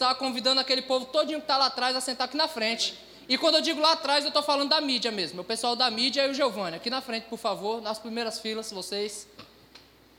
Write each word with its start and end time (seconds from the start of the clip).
está 0.00 0.14
convidando 0.14 0.58
aquele 0.62 0.80
povo 0.80 1.04
todinho 1.04 1.40
que 1.40 1.44
está 1.44 1.58
lá 1.58 1.66
atrás 1.66 1.94
a 1.94 2.00
sentar 2.00 2.26
aqui 2.26 2.36
na 2.36 2.48
frente. 2.48 2.98
E 3.28 3.36
quando 3.36 3.56
eu 3.56 3.60
digo 3.60 3.80
lá 3.82 3.92
atrás, 3.92 4.24
eu 4.24 4.28
estou 4.28 4.42
falando 4.42 4.70
da 4.70 4.80
mídia 4.80 5.10
mesmo. 5.10 5.42
O 5.42 5.44
pessoal 5.44 5.76
da 5.76 5.90
mídia 5.90 6.26
e 6.26 6.30
o 6.30 6.34
Giovanni. 6.34 6.76
Aqui 6.76 6.88
na 6.88 7.02
frente, 7.02 7.24
por 7.24 7.38
favor, 7.38 7.82
nas 7.82 7.98
primeiras 7.98 8.40
filas, 8.40 8.72
vocês. 8.72 9.28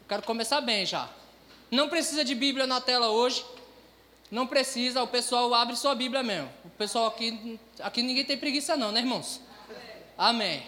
quero 0.07 0.21
começar 0.21 0.61
bem 0.61 0.85
já. 0.85 1.09
Não 1.71 1.89
precisa 1.89 2.23
de 2.23 2.35
Bíblia 2.35 2.67
na 2.67 2.79
tela 2.79 3.09
hoje. 3.09 3.43
Não 4.29 4.45
precisa, 4.45 5.01
o 5.01 5.07
pessoal 5.07 5.51
abre 5.53 5.75
sua 5.75 5.95
Bíblia 5.95 6.21
mesmo. 6.21 6.49
O 6.63 6.69
pessoal 6.69 7.07
aqui, 7.07 7.59
aqui 7.79 8.03
ninguém 8.03 8.23
tem 8.23 8.37
preguiça 8.37 8.77
não, 8.77 8.91
né, 8.91 8.99
irmãos? 8.99 9.41
Amém. 10.15 10.63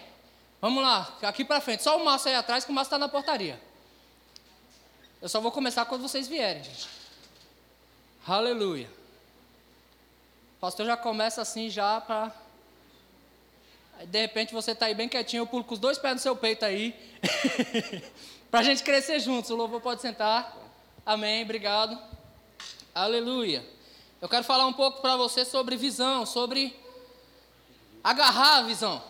Vamos 0.59 0.81
lá, 0.81 1.15
aqui 1.21 1.45
para 1.45 1.61
frente. 1.61 1.83
Só 1.83 1.97
o 1.97 2.03
Márcio 2.03 2.29
aí 2.29 2.35
atrás, 2.35 2.65
que 2.65 2.71
o 2.71 2.73
Márcio 2.73 2.87
está 2.87 2.97
na 2.97 3.07
portaria. 3.07 3.61
Eu 5.21 5.29
só 5.29 5.39
vou 5.39 5.51
começar 5.51 5.85
quando 5.85 6.01
vocês 6.01 6.27
vierem, 6.27 6.63
gente. 6.63 6.87
Aleluia. 8.27 9.02
Pastor 10.63 10.85
já 10.85 10.95
começa 10.95 11.41
assim 11.41 11.69
já 11.69 11.99
para... 11.99 12.31
De 14.05 14.21
repente 14.21 14.53
você 14.53 14.71
está 14.71 14.85
aí 14.85 14.95
bem 14.95 15.09
quietinho, 15.09 15.41
eu 15.41 15.45
pulo 15.45 15.61
com 15.61 15.73
os 15.73 15.79
dois 15.79 15.97
pés 15.97 16.13
no 16.13 16.19
seu 16.21 16.37
peito 16.37 16.63
aí. 16.63 16.95
para 18.49 18.61
a 18.61 18.63
gente 18.63 18.81
crescer 18.81 19.19
juntos. 19.19 19.51
O 19.51 19.57
louvor 19.57 19.81
pode 19.81 20.01
sentar. 20.01 20.55
Amém, 21.05 21.43
obrigado. 21.43 21.99
Aleluia. 22.95 23.61
Eu 24.21 24.29
quero 24.29 24.45
falar 24.45 24.65
um 24.65 24.71
pouco 24.71 25.01
para 25.01 25.17
você 25.17 25.43
sobre 25.43 25.75
visão, 25.75 26.25
sobre 26.25 26.73
agarrar 28.01 28.59
a 28.59 28.61
visão. 28.61 29.03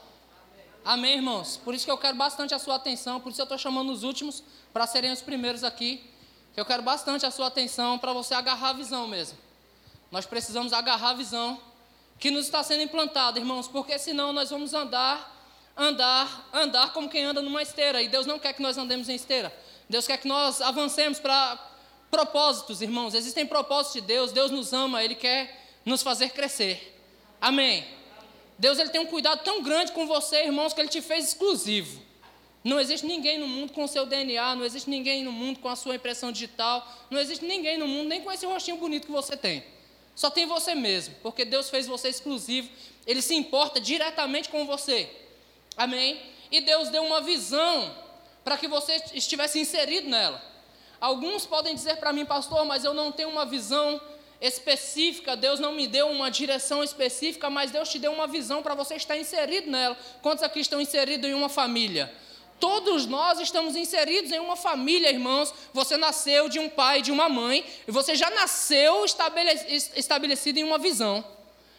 Amém, 0.83 1.17
irmãos? 1.17 1.57
Por 1.57 1.75
isso 1.75 1.85
que 1.85 1.91
eu 1.91 1.99
quero 1.99 2.17
bastante 2.17 2.55
a 2.55 2.57
sua 2.57 2.77
atenção, 2.77 3.21
por 3.21 3.31
isso 3.31 3.39
eu 3.39 3.43
estou 3.43 3.59
chamando 3.59 3.91
os 3.91 4.01
últimos 4.01 4.43
para 4.73 4.87
serem 4.87 5.11
os 5.11 5.21
primeiros 5.21 5.63
aqui. 5.63 6.03
Eu 6.57 6.65
quero 6.65 6.81
bastante 6.81 7.27
a 7.27 7.29
sua 7.29 7.45
atenção 7.45 7.99
para 7.99 8.11
você 8.11 8.33
agarrar 8.33 8.69
a 8.69 8.73
visão 8.73 9.07
mesmo. 9.07 9.37
Nós 10.13 10.27
precisamos 10.27 10.73
agarrar 10.73 11.09
a 11.09 11.13
visão 11.15 11.59
que 12.19 12.29
nos 12.29 12.45
está 12.45 12.61
sendo 12.61 12.83
implantada, 12.83 13.39
irmãos, 13.39 13.67
porque 13.67 13.97
senão 13.97 14.31
nós 14.31 14.51
vamos 14.51 14.71
andar, 14.71 15.73
andar, 15.75 16.49
andar 16.53 16.93
como 16.93 17.09
quem 17.09 17.25
anda 17.25 17.41
numa 17.41 17.63
esteira. 17.63 17.99
E 17.99 18.07
Deus 18.07 18.27
não 18.27 18.37
quer 18.37 18.53
que 18.53 18.61
nós 18.61 18.77
andemos 18.77 19.09
em 19.09 19.15
esteira. 19.15 19.51
Deus 19.89 20.05
quer 20.05 20.17
que 20.19 20.27
nós 20.27 20.61
avancemos 20.61 21.19
para 21.19 21.57
propósitos, 22.11 22.79
irmãos. 22.79 23.15
Existem 23.15 23.43
propósitos 23.43 23.99
de 23.99 24.07
Deus. 24.07 24.31
Deus 24.31 24.51
nos 24.51 24.71
ama, 24.71 25.03
Ele 25.03 25.15
quer 25.15 25.59
nos 25.83 26.03
fazer 26.03 26.29
crescer. 26.29 26.95
Amém. 27.41 27.83
Deus 28.59 28.77
ele 28.77 28.89
tem 28.89 29.01
um 29.01 29.07
cuidado 29.07 29.43
tão 29.43 29.63
grande 29.63 29.93
com 29.93 30.05
você, 30.05 30.43
irmãos, 30.43 30.73
que 30.73 30.79
Ele 30.79 30.89
te 30.89 31.01
fez 31.01 31.29
exclusivo. 31.29 31.99
Não 32.63 32.79
existe 32.79 33.07
ninguém 33.07 33.39
no 33.39 33.47
mundo 33.47 33.73
com 33.73 33.83
o 33.83 33.87
seu 33.87 34.05
DNA, 34.05 34.53
não 34.57 34.63
existe 34.63 34.91
ninguém 34.91 35.23
no 35.23 35.31
mundo 35.31 35.57
com 35.57 35.69
a 35.69 35.75
sua 35.75 35.95
impressão 35.95 36.31
digital, 36.31 36.87
não 37.09 37.19
existe 37.19 37.43
ninguém 37.43 37.79
no 37.79 37.87
mundo 37.87 38.09
nem 38.09 38.21
com 38.21 38.31
esse 38.31 38.45
rostinho 38.45 38.77
bonito 38.77 39.07
que 39.07 39.11
você 39.11 39.35
tem. 39.35 39.73
Só 40.15 40.29
tem 40.29 40.45
você 40.45 40.75
mesmo, 40.75 41.15
porque 41.23 41.43
Deus 41.43 41.69
fez 41.69 41.87
você 41.87 42.09
exclusivo, 42.09 42.69
Ele 43.05 43.21
se 43.21 43.33
importa 43.33 43.79
diretamente 43.79 44.49
com 44.49 44.65
você. 44.65 45.09
Amém? 45.75 46.21
E 46.51 46.61
Deus 46.61 46.89
deu 46.89 47.03
uma 47.03 47.21
visão 47.21 47.95
para 48.43 48.57
que 48.57 48.67
você 48.67 49.01
estivesse 49.13 49.59
inserido 49.59 50.07
nela. 50.07 50.41
Alguns 50.99 51.45
podem 51.45 51.73
dizer 51.73 51.97
para 51.97 52.13
mim, 52.13 52.25
pastor, 52.25 52.63
mas 52.65 52.85
eu 52.85 52.93
não 52.93 53.11
tenho 53.11 53.29
uma 53.29 53.45
visão 53.45 53.99
específica, 54.39 55.35
Deus 55.35 55.59
não 55.59 55.71
me 55.71 55.87
deu 55.87 56.09
uma 56.09 56.29
direção 56.29 56.83
específica, 56.83 57.49
mas 57.49 57.71
Deus 57.71 57.89
te 57.89 57.97
deu 57.97 58.11
uma 58.11 58.27
visão 58.27 58.61
para 58.61 58.75
você 58.75 58.95
estar 58.95 59.17
inserido 59.17 59.71
nela. 59.71 59.97
Quantos 60.21 60.43
aqui 60.43 60.59
estão 60.59 60.79
inseridos 60.79 61.29
em 61.29 61.33
uma 61.33 61.49
família? 61.49 62.13
Todos 62.59 63.05
nós 63.05 63.39
estamos 63.39 63.75
inseridos 63.75 64.31
em 64.31 64.39
uma 64.39 64.55
família, 64.55 65.09
irmãos. 65.09 65.53
Você 65.73 65.97
nasceu 65.97 66.47
de 66.47 66.59
um 66.59 66.69
pai 66.69 66.99
e 66.99 67.01
de 67.01 67.11
uma 67.11 67.27
mãe, 67.27 67.65
e 67.87 67.91
você 67.91 68.15
já 68.15 68.29
nasceu 68.29 69.05
estabelecido 69.05 70.59
em 70.59 70.63
uma 70.63 70.77
visão. 70.77 71.23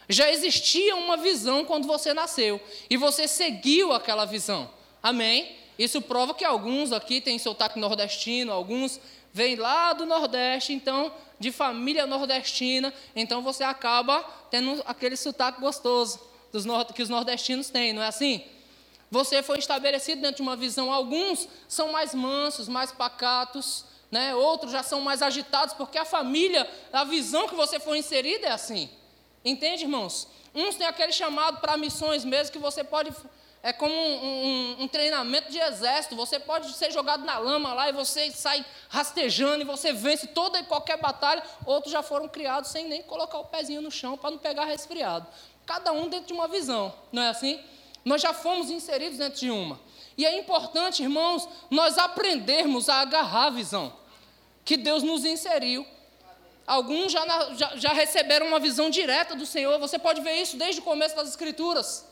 Já 0.09 0.31
existia 0.31 0.95
uma 0.97 1.17
visão 1.17 1.65
quando 1.65 1.87
você 1.87 2.13
nasceu, 2.13 2.61
e 2.91 2.97
você 2.97 3.27
seguiu 3.27 3.93
aquela 3.93 4.27
visão. 4.27 4.71
Amém? 5.03 5.57
Isso 5.79 6.03
prova 6.03 6.35
que 6.35 6.45
alguns 6.45 6.93
aqui 6.93 7.21
têm 7.21 7.39
sotaque 7.39 7.79
nordestino, 7.79 8.53
alguns 8.53 9.01
vêm 9.33 9.57
lá 9.57 9.93
do 9.93 10.07
Nordeste, 10.07 10.73
então, 10.73 11.13
de 11.41 11.51
família 11.51 12.07
nordestina, 12.07 12.95
então 13.17 13.43
você 13.43 13.65
acaba 13.65 14.23
tendo 14.51 14.81
aquele 14.87 15.17
sotaque 15.17 15.61
gostoso 15.61 16.21
que 16.95 17.03
os 17.03 17.09
nordestinos 17.09 17.69
têm, 17.69 17.93
não 17.93 18.03
é 18.03 18.07
assim? 18.07 18.45
Você 19.15 19.45
foi 19.45 19.59
estabelecido 19.61 20.21
dentro 20.23 20.39
de 20.39 20.43
uma 20.43 20.57
visão. 20.57 20.93
Alguns 20.93 21.49
são 21.69 21.93
mais 21.93 22.13
mansos, 22.13 22.67
mais 22.67 22.91
pacatos, 22.91 23.85
né? 24.11 24.35
outros 24.35 24.73
já 24.73 24.83
são 24.83 25.01
mais 25.01 25.23
agitados, 25.23 25.73
porque 25.73 25.97
a 25.97 26.05
família, 26.05 26.69
a 26.93 27.05
visão 27.05 27.47
que 27.47 27.55
você 27.55 27.79
foi 27.79 27.99
inserido 27.99 28.45
é 28.45 28.51
assim. 28.51 28.91
Entende, 29.45 29.85
irmãos? 29.85 30.27
Uns 30.53 30.75
têm 30.75 30.85
aquele 30.89 31.13
chamado 31.13 31.61
para 31.61 31.77
missões 31.77 32.25
mesmo, 32.25 32.53
que 32.53 32.59
você 32.59 32.83
pode 32.83 33.13
é 33.63 33.73
como 33.73 33.95
um, 33.95 34.25
um, 34.25 34.83
um, 34.83 34.89
treinamento 34.89 35.51
de 35.51 35.59
exército. 35.59 36.17
Você 36.17 36.41
pode 36.41 36.73
ser 36.73 36.91
jogado 36.91 37.25
na 37.25 37.39
lama 37.39 37.73
lá 37.73 37.89
e 37.89 37.93
você 37.93 38.33
sai 38.33 38.67
rastejando 38.89 39.63
e 39.63 39.65
você 39.65 39.93
vence 39.93 40.27
toda 40.27 40.59
e 40.59 40.65
qualquer 40.65 40.99
batalha. 40.99 41.43
Outros 41.65 41.93
já 41.93 42.03
foram 42.03 42.29
criados 42.29 42.71
sem 42.71 42.89
nem 42.89 43.03
colocar 43.05 43.39
o 43.39 43.45
pezinho 43.45 43.81
no 43.81 43.93
chão 43.93 44.19
para 44.19 44.33
não 44.33 44.39
pegar 44.39 44.65
resfriado. 44.65 45.27
Cada 45.65 45.93
um 45.93 46.09
dentro 46.09 46.27
de 46.27 46.33
uma 46.33 46.49
visão, 46.49 46.93
não 47.13 47.23
é 47.23 47.29
assim? 47.29 47.59
Nós 48.05 48.21
já 48.21 48.33
fomos 48.33 48.71
inseridos 48.71 49.19
dentro 49.19 49.41
de 49.41 49.51
uma. 49.51 49.81
E 50.17 50.25
é 50.27 50.39
importante, 50.39 51.03
irmãos, 51.03 51.49
nós 51.71 51.99
aprendermos 51.99 52.89
a 52.89 53.01
agarrar 53.01 53.47
a 53.47 53.51
visão 53.51 53.93
que 54.65 54.77
Deus 54.77 55.03
nos 55.03 55.25
inseriu. 55.25 55.87
Alguns 56.67 57.13
já, 57.13 57.55
já, 57.55 57.77
já 57.77 57.93
receberam 57.93 58.47
uma 58.47 58.59
visão 58.59 58.89
direta 58.89 59.35
do 59.35 59.45
Senhor. 59.45 59.79
Você 59.79 59.99
pode 59.99 60.21
ver 60.23 60.35
isso 60.41 60.57
desde 60.57 60.81
o 60.81 60.85
começo 60.85 61.15
das 61.15 61.29
Escrituras. 61.29 62.07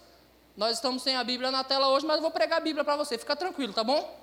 Nós 0.57 0.77
estamos 0.77 1.03
sem 1.03 1.17
a 1.17 1.25
Bíblia 1.25 1.51
na 1.51 1.65
tela 1.65 1.89
hoje, 1.89 2.05
mas 2.05 2.17
eu 2.17 2.23
vou 2.23 2.31
pregar 2.31 2.59
a 2.59 2.61
Bíblia 2.61 2.85
para 2.85 2.97
você, 2.97 3.17
fica 3.17 3.35
tranquilo, 3.35 3.73
tá 3.73 3.83
bom? 3.83 4.21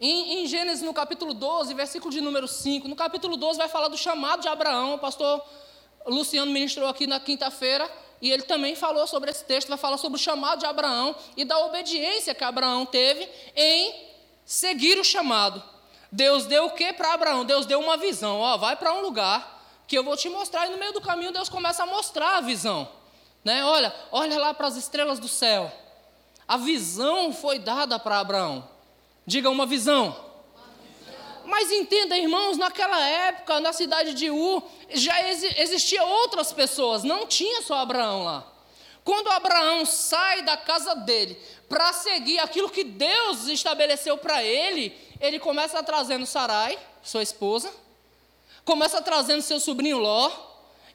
Em, 0.00 0.42
em, 0.42 0.46
Gênesis, 0.46 0.82
no 0.82 0.94
capítulo 0.94 1.34
12, 1.34 1.74
versículo 1.74 2.12
de 2.12 2.20
número 2.20 2.46
5, 2.46 2.86
no 2.86 2.94
capítulo 2.94 3.36
12 3.36 3.58
vai 3.58 3.68
falar 3.68 3.88
do 3.88 3.96
chamado 3.96 4.42
de 4.42 4.48
Abraão. 4.48 4.94
O 4.94 4.98
pastor 4.98 5.44
Luciano 6.06 6.52
ministrou 6.52 6.88
aqui 6.88 7.06
na 7.06 7.18
quinta-feira, 7.18 7.90
e 8.24 8.32
ele 8.32 8.44
também 8.44 8.74
falou 8.74 9.06
sobre 9.06 9.30
esse 9.30 9.44
texto, 9.44 9.68
vai 9.68 9.76
falar 9.76 9.98
sobre 9.98 10.18
o 10.18 10.22
chamado 10.22 10.60
de 10.60 10.64
Abraão 10.64 11.14
e 11.36 11.44
da 11.44 11.58
obediência 11.58 12.34
que 12.34 12.42
Abraão 12.42 12.86
teve 12.86 13.28
em 13.54 13.94
seguir 14.46 14.98
o 14.98 15.04
chamado. 15.04 15.62
Deus 16.10 16.46
deu 16.46 16.64
o 16.64 16.70
que 16.70 16.90
para 16.94 17.12
Abraão? 17.12 17.44
Deus 17.44 17.66
deu 17.66 17.78
uma 17.78 17.98
visão. 17.98 18.40
Ó, 18.40 18.56
vai 18.56 18.76
para 18.76 18.94
um 18.94 19.02
lugar 19.02 19.62
que 19.86 19.98
eu 19.98 20.02
vou 20.02 20.16
te 20.16 20.30
mostrar, 20.30 20.66
e 20.66 20.70
no 20.70 20.78
meio 20.78 20.94
do 20.94 21.02
caminho 21.02 21.32
Deus 21.32 21.50
começa 21.50 21.82
a 21.82 21.86
mostrar 21.86 22.38
a 22.38 22.40
visão. 22.40 22.88
Né? 23.44 23.62
Olha, 23.62 23.94
olha 24.10 24.38
lá 24.38 24.54
para 24.54 24.68
as 24.68 24.76
estrelas 24.76 25.18
do 25.18 25.28
céu. 25.28 25.70
A 26.48 26.56
visão 26.56 27.30
foi 27.30 27.58
dada 27.58 27.98
para 27.98 28.20
Abraão. 28.20 28.66
Diga 29.26 29.50
uma 29.50 29.66
visão. 29.66 30.16
Mas 31.46 31.70
entenda, 31.70 32.16
irmãos, 32.16 32.56
naquela 32.56 33.06
época, 33.06 33.60
na 33.60 33.72
cidade 33.72 34.14
de 34.14 34.30
U, 34.30 34.62
já 34.90 35.30
existia 35.30 36.02
outras 36.04 36.52
pessoas, 36.52 37.04
não 37.04 37.26
tinha 37.26 37.62
só 37.62 37.76
Abraão 37.76 38.24
lá. 38.24 38.46
Quando 39.04 39.30
Abraão 39.30 39.84
sai 39.84 40.42
da 40.42 40.56
casa 40.56 40.94
dele 40.94 41.38
para 41.68 41.92
seguir 41.92 42.38
aquilo 42.38 42.70
que 42.70 42.84
Deus 42.84 43.46
estabeleceu 43.48 44.16
para 44.16 44.42
ele, 44.42 44.96
ele 45.20 45.38
começa 45.38 45.82
trazendo 45.82 46.24
Sarai, 46.24 46.78
sua 47.02 47.22
esposa, 47.22 47.70
começa 48.64 49.02
trazendo 49.02 49.42
seu 49.42 49.60
sobrinho 49.60 49.98
Ló, 49.98 50.30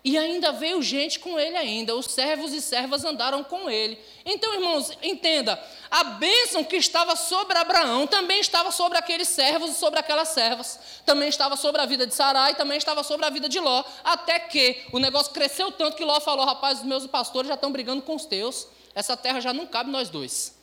e 0.02 0.18
ainda 0.18 0.54
veio 0.54 0.82
gente 0.82 1.20
com 1.20 1.38
ele 1.38 1.58
ainda, 1.58 1.94
os 1.94 2.06
servos 2.06 2.54
e 2.54 2.62
servas 2.62 3.04
andaram 3.04 3.44
com 3.44 3.70
ele. 3.70 4.00
Então, 4.26 4.54
irmãos, 4.54 4.98
entenda, 5.04 5.62
a 5.92 6.04
bênção 6.06 6.64
que 6.64 6.78
estava 6.78 7.18
sobre 7.18 7.58
Abraão 7.58 8.08
também 8.08 8.40
estava 8.40 8.72
sobre 8.72 8.98
aqueles 8.98 9.28
servos 9.28 9.72
e 9.72 9.74
sobre 9.76 10.00
aquelas 10.00 10.30
servas. 10.30 10.80
Também 11.06 11.28
estava 11.28 11.58
sobre 11.58 11.82
a 11.82 11.86
vida 11.86 12.08
de 12.08 12.16
Sarai, 12.16 12.56
também 12.56 12.78
estava 12.78 13.04
sobre 13.04 13.26
a 13.26 13.30
vida 13.30 13.50
de 13.50 13.60
Ló. 13.60 13.84
Até 14.02 14.40
que 14.40 14.84
o 14.94 15.00
negócio 15.00 15.34
cresceu 15.34 15.70
tanto 15.70 15.98
que 15.98 16.06
Ló 16.06 16.22
falou, 16.22 16.46
rapaz, 16.46 16.80
os 16.80 16.86
meus 16.86 17.06
pastores 17.06 17.50
já 17.50 17.56
estão 17.56 17.72
brigando 17.72 18.02
com 18.02 18.16
os 18.16 18.26
teus. 18.26 18.68
Essa 18.96 19.18
terra 19.18 19.42
já 19.42 19.52
não 19.52 19.68
cabe 19.68 19.92
nós 19.92 20.10
dois. 20.10 20.58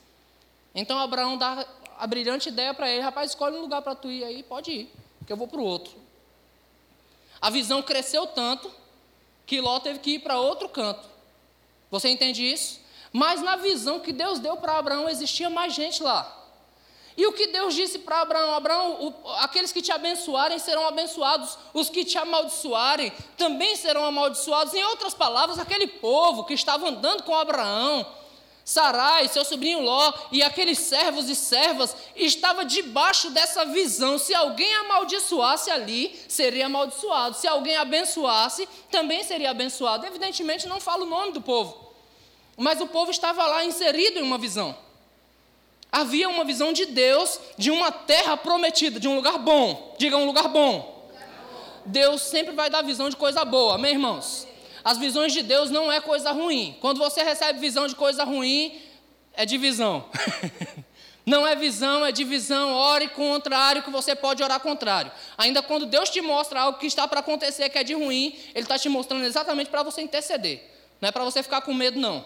Então 0.75 0.99
Abraão 0.99 1.37
dá 1.37 1.66
a 1.99 2.06
brilhante 2.06 2.49
ideia 2.49 2.72
para 2.72 2.90
ele, 2.90 3.02
rapaz, 3.02 3.31
escolhe 3.31 3.56
um 3.56 3.60
lugar 3.60 3.82
para 3.82 3.94
tu 3.94 4.10
ir 4.10 4.25
aí, 4.25 4.43
pode 4.43 4.70
ir, 4.70 4.93
que 5.26 5.32
eu 5.32 5.37
vou 5.37 5.46
para 5.46 5.60
o 5.60 5.64
outro. 5.64 5.94
A 7.40 7.50
visão 7.50 7.82
cresceu 7.82 8.26
tanto 8.26 8.70
que 9.46 9.60
Ló 9.60 9.78
teve 9.81 10.00
que 10.00 10.10
ir 10.12 10.19
para 10.19 10.38
outro 10.38 10.69
canto. 10.69 11.08
Você 11.90 12.08
entende 12.08 12.43
isso? 12.44 12.81
Mas 13.12 13.40
na 13.40 13.56
visão 13.56 14.00
que 14.00 14.12
Deus 14.12 14.38
deu 14.38 14.56
para 14.56 14.76
Abraão, 14.76 15.08
existia 15.08 15.48
mais 15.48 15.72
gente 15.72 16.02
lá. 16.02 16.32
E 17.16 17.26
o 17.26 17.32
que 17.32 17.46
Deus 17.46 17.75
disse 17.75 18.00
para 18.00 18.20
Abraão? 18.20 18.52
Abraão, 18.54 19.06
o, 19.06 19.28
aqueles 19.38 19.72
que 19.72 19.81
te 19.81 19.90
abençoarem 19.90 20.58
serão 20.58 20.87
abençoados, 20.87 21.56
os 21.72 21.88
que 21.88 22.04
te 22.04 22.19
amaldiçoarem 22.19 23.10
também 23.38 23.75
serão 23.75 24.04
amaldiçoados. 24.04 24.75
Em 24.75 24.84
outras 24.84 25.14
palavras, 25.14 25.58
aquele 25.58 25.87
povo 25.87 26.44
que 26.44 26.52
estava 26.52 26.88
andando 26.88 27.22
com 27.22 27.34
Abraão, 27.34 28.04
Sarai, 28.68 29.28
seu 29.28 29.44
sobrinho 29.44 29.80
Ló 29.80 30.12
e 30.32 30.42
aqueles 30.42 30.80
servos 30.80 31.28
e 31.28 31.36
servas 31.36 31.96
estavam 32.16 32.64
debaixo 32.64 33.30
dessa 33.30 33.64
visão. 33.64 34.18
Se 34.18 34.34
alguém 34.34 34.74
amaldiçoasse 34.74 35.70
ali, 35.70 36.20
seria 36.26 36.66
amaldiçoado. 36.66 37.36
Se 37.36 37.46
alguém 37.46 37.76
abençoasse, 37.76 38.68
também 38.90 39.22
seria 39.22 39.52
abençoado. 39.52 40.04
Evidentemente, 40.04 40.66
não 40.66 40.80
fala 40.80 41.04
o 41.04 41.08
nome 41.08 41.30
do 41.30 41.40
povo, 41.40 41.94
mas 42.56 42.80
o 42.80 42.88
povo 42.88 43.12
estava 43.12 43.46
lá 43.46 43.64
inserido 43.64 44.18
em 44.18 44.22
uma 44.22 44.36
visão. 44.36 44.76
Havia 45.92 46.28
uma 46.28 46.44
visão 46.44 46.72
de 46.72 46.86
Deus, 46.86 47.38
de 47.56 47.70
uma 47.70 47.92
terra 47.92 48.36
prometida, 48.36 48.98
de 48.98 49.06
um 49.06 49.14
lugar 49.14 49.38
bom. 49.38 49.94
Diga 49.96 50.16
um 50.16 50.26
lugar 50.26 50.48
bom. 50.48 51.08
Deus 51.84 52.20
sempre 52.20 52.52
vai 52.52 52.69
dar 52.69 52.82
visão 52.82 53.08
de 53.08 53.14
coisa 53.14 53.44
boa, 53.44 53.76
amém, 53.76 53.92
irmãos? 53.92 54.44
As 54.86 54.98
visões 54.98 55.32
de 55.32 55.42
Deus 55.42 55.68
não 55.68 55.90
é 55.90 56.00
coisa 56.00 56.30
ruim. 56.30 56.76
Quando 56.80 56.98
você 56.98 57.24
recebe 57.24 57.58
visão 57.58 57.88
de 57.88 57.96
coisa 57.96 58.22
ruim, 58.22 58.80
é 59.32 59.44
divisão. 59.44 60.08
não 61.26 61.44
é 61.44 61.56
visão, 61.56 62.06
é 62.06 62.12
divisão. 62.12 62.72
Ore 62.72 63.08
contrário, 63.08 63.82
que 63.82 63.90
você 63.90 64.14
pode 64.14 64.44
orar 64.44 64.60
contrário. 64.60 65.10
Ainda 65.36 65.60
quando 65.60 65.86
Deus 65.86 66.08
te 66.08 66.20
mostra 66.20 66.60
algo 66.60 66.78
que 66.78 66.86
está 66.86 67.08
para 67.08 67.18
acontecer 67.18 67.68
que 67.68 67.76
é 67.76 67.82
de 67.82 67.94
ruim, 67.94 68.38
Ele 68.54 68.62
está 68.62 68.78
te 68.78 68.88
mostrando 68.88 69.24
exatamente 69.24 69.70
para 69.70 69.82
você 69.82 70.02
interceder. 70.02 70.62
Não 71.00 71.08
é 71.08 71.10
para 71.10 71.24
você 71.24 71.42
ficar 71.42 71.62
com 71.62 71.74
medo, 71.74 71.98
não. 71.98 72.24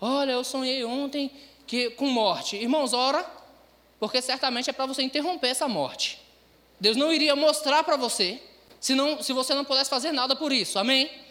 Olha, 0.00 0.30
eu 0.30 0.44
sonhei 0.44 0.84
ontem 0.84 1.28
que 1.66 1.90
com 1.90 2.06
morte. 2.06 2.54
Irmãos, 2.54 2.92
ora, 2.92 3.28
porque 3.98 4.22
certamente 4.22 4.70
é 4.70 4.72
para 4.72 4.86
você 4.86 5.02
interromper 5.02 5.48
essa 5.48 5.66
morte. 5.66 6.20
Deus 6.78 6.96
não 6.96 7.12
iria 7.12 7.34
mostrar 7.34 7.82
para 7.82 7.96
você 7.96 8.40
se, 8.78 8.94
não, 8.94 9.20
se 9.20 9.32
você 9.32 9.54
não 9.54 9.64
pudesse 9.64 9.90
fazer 9.90 10.12
nada 10.12 10.36
por 10.36 10.52
isso. 10.52 10.78
Amém? 10.78 11.23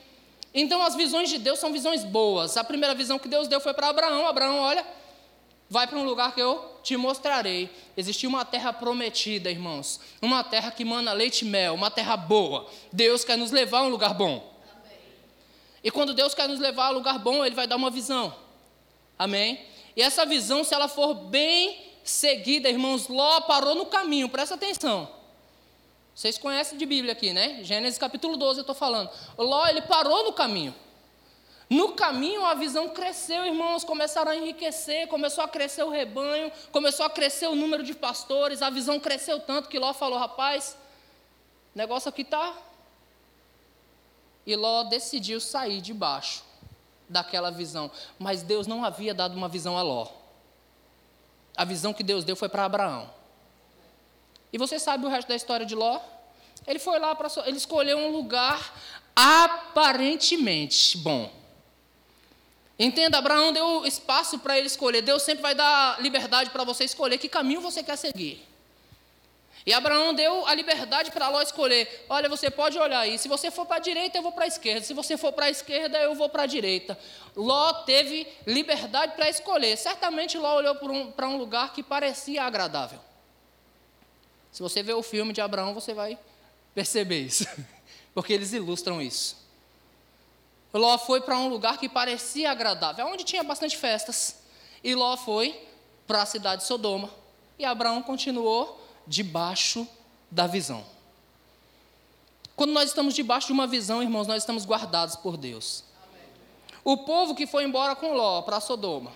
Então 0.53 0.83
as 0.83 0.95
visões 0.95 1.29
de 1.29 1.38
Deus 1.38 1.59
são 1.59 1.71
visões 1.71 2.03
boas. 2.03 2.55
A 2.57 2.63
primeira 2.63 2.94
visão 2.94 3.17
que 3.17 3.27
Deus 3.27 3.47
deu 3.47 3.59
foi 3.59 3.73
para 3.73 3.89
Abraão. 3.89 4.27
Abraão, 4.27 4.59
olha, 4.59 4.85
vai 5.69 5.88
para 5.88 5.97
um 5.97 6.03
lugar 6.03 6.35
que 6.35 6.41
eu 6.41 6.79
te 6.83 6.95
mostrarei. 6.95 7.69
Existia 7.97 8.29
uma 8.29 8.45
terra 8.45 8.71
prometida, 8.71 9.50
irmãos. 9.50 10.00
Uma 10.21 10.44
terra 10.44 10.69
que 10.69 10.85
mana 10.85 11.11
leite 11.13 11.44
e 11.44 11.47
mel, 11.47 11.73
uma 11.73 11.89
terra 11.89 12.15
boa. 12.15 12.69
Deus 12.91 13.23
quer 13.23 13.38
nos 13.38 13.50
levar 13.51 13.79
a 13.79 13.83
um 13.83 13.89
lugar 13.89 14.13
bom. 14.13 14.53
Amém. 14.71 14.97
E 15.83 15.89
quando 15.89 16.13
Deus 16.13 16.35
quer 16.35 16.47
nos 16.47 16.59
levar 16.59 16.88
a 16.88 16.91
um 16.91 16.94
lugar 16.94 17.17
bom, 17.17 17.44
Ele 17.44 17.55
vai 17.55 17.65
dar 17.65 17.75
uma 17.75 17.89
visão. 17.89 18.35
Amém? 19.17 19.65
E 19.95 20.01
essa 20.01 20.25
visão, 20.25 20.63
se 20.63 20.73
ela 20.73 20.88
for 20.88 21.15
bem 21.15 21.94
seguida, 22.03 22.69
irmãos, 22.69 23.07
Ló 23.07 23.41
parou 23.41 23.73
no 23.73 23.85
caminho, 23.85 24.29
presta 24.29 24.55
atenção. 24.55 25.22
Vocês 26.15 26.38
conhecem 26.38 26.77
de 26.77 26.86
Bíblia 26.86 27.13
aqui, 27.13 27.33
né? 27.33 27.63
Gênesis 27.63 27.98
capítulo 27.98 28.38
12 28.38 28.60
eu 28.60 28.62
estou 28.62 28.75
falando. 28.75 29.10
Ló, 29.38 29.65
ele 29.68 29.81
parou 29.81 30.24
no 30.24 30.33
caminho. 30.33 30.74
No 31.69 31.94
caminho 31.94 32.45
a 32.45 32.54
visão 32.54 32.89
cresceu, 32.89 33.45
irmãos, 33.45 33.83
começaram 33.83 34.31
a 34.31 34.36
enriquecer, 34.36 35.07
começou 35.07 35.44
a 35.44 35.48
crescer 35.48 35.81
o 35.81 35.89
rebanho, 35.89 36.51
começou 36.71 37.04
a 37.06 37.10
crescer 37.10 37.48
o 37.48 37.56
número 37.56 37.83
de 37.83 37.95
pastores, 37.95 38.62
a 38.62 38.69
visão 38.69 39.00
cresceu 39.00 39.39
tanto 39.39 39.69
que 39.69 39.80
Ló 39.80 39.92
falou, 39.92 40.19
rapaz, 40.19 40.77
negócio 41.74 42.10
aqui 42.10 42.24
tá. 42.24 42.56
E 44.45 44.56
Ló 44.56 44.83
decidiu 44.83 45.39
sair 45.39 45.81
de 45.81 45.95
baixo 45.95 46.44
daquela 47.10 47.50
visão, 47.50 47.89
mas 48.19 48.44
Deus 48.44 48.68
não 48.68 48.86
havia 48.86 49.13
dado 49.13 49.36
uma 49.36 49.50
visão 49.50 49.75
a 49.75 49.81
Ló. 49.81 50.07
A 51.56 51.65
visão 51.65 51.94
que 51.94 52.04
Deus 52.04 52.24
deu 52.24 52.36
foi 52.36 52.50
para 52.50 52.65
Abraão. 52.65 53.22
E 54.53 54.57
você 54.59 54.77
sabe 54.77 55.05
o 55.05 55.09
resto 55.09 55.27
da 55.27 55.35
história 55.35 55.65
de 55.65 55.73
Ló? 55.73 56.00
Ele 56.67 56.77
foi 56.77 57.00
lá 57.00 57.15
para. 57.15 57.27
Ele 57.47 57.57
escolheu 57.57 57.97
um 57.97 58.11
lugar 58.11 58.73
aparentemente 59.15 60.97
bom. 61.00 61.29
Entenda, 62.77 63.17
Abraão 63.17 63.51
deu 63.51 63.85
espaço 63.85 64.39
para 64.39 64.57
ele 64.57 64.67
escolher. 64.67 65.01
Deus 65.01 65.23
sempre 65.23 65.41
vai 65.41 65.55
dar 65.55 66.00
liberdade 66.01 66.51
para 66.51 66.63
você 66.63 66.83
escolher 66.83 67.17
que 67.17 67.27
caminho 67.27 67.61
você 67.61 67.81
quer 67.81 67.95
seguir. 67.95 68.47
E 69.65 69.73
Abraão 69.73 70.13
deu 70.13 70.45
a 70.45 70.53
liberdade 70.53 71.09
para 71.09 71.29
Ló 71.29 71.41
escolher. 71.41 72.05
Olha, 72.09 72.27
você 72.27 72.51
pode 72.51 72.77
olhar 72.77 73.00
aí. 73.00 73.17
Se 73.17 73.27
você 73.27 73.50
for 73.50 73.65
para 73.65 73.77
a 73.77 73.79
direita, 73.79 74.17
eu 74.17 74.21
vou 74.21 74.33
para 74.33 74.44
a 74.44 74.47
esquerda. 74.47 74.85
Se 74.85 74.94
você 74.94 75.17
for 75.17 75.31
para 75.31 75.45
a 75.45 75.50
esquerda, 75.50 75.97
eu 76.00 76.13
vou 76.13 76.29
para 76.29 76.44
a 76.44 76.45
direita. 76.45 76.97
Ló 77.35 77.73
teve 77.85 78.27
liberdade 78.45 79.13
para 79.15 79.29
escolher. 79.29 79.77
Certamente 79.77 80.38
Ló 80.38 80.57
olhou 80.57 80.75
para 80.75 80.91
um, 80.91 81.13
um 81.33 81.38
lugar 81.38 81.73
que 81.73 81.81
parecia 81.81 82.44
agradável. 82.44 83.00
Se 84.53 84.61
você 84.61 84.83
ver 84.83 84.94
o 84.94 85.01
filme 85.01 85.33
de 85.33 85.41
Abraão, 85.41 85.73
você 85.73 85.95
vai 85.95 86.17
perceber 86.75 87.21
isso, 87.21 87.45
porque 88.13 88.31
eles 88.31 88.53
ilustram 88.53 89.01
isso. 89.01 89.35
Ló 90.71 90.97
foi 90.97 91.21
para 91.21 91.38
um 91.38 91.50
lugar 91.50 91.77
que 91.77 91.89
parecia 91.89 92.51
agradável, 92.51 93.05
onde 93.07 93.23
tinha 93.23 93.44
bastante 93.44 93.75
festas. 93.75 94.38
E 94.83 94.94
Ló 94.94 95.17
foi 95.17 95.59
para 96.07 96.21
a 96.21 96.25
cidade 96.25 96.61
de 96.61 96.67
Sodoma. 96.67 97.09
E 97.57 97.65
Abraão 97.65 98.01
continuou 98.01 98.79
debaixo 99.05 99.88
da 100.29 100.47
visão. 100.47 100.83
Quando 102.55 102.73
nós 102.73 102.89
estamos 102.89 103.13
debaixo 103.13 103.47
de 103.47 103.53
uma 103.53 103.67
visão, 103.67 104.01
irmãos, 104.01 104.27
nós 104.27 104.44
estamos 104.44 104.65
guardados 104.65 105.15
por 105.15 105.38
Deus. 105.38 105.83
O 106.83 106.97
povo 106.97 107.33
que 107.33 107.47
foi 107.47 107.63
embora 107.63 107.95
com 107.95 108.13
Ló 108.13 108.41
para 108.41 108.59
Sodoma, 108.59 109.11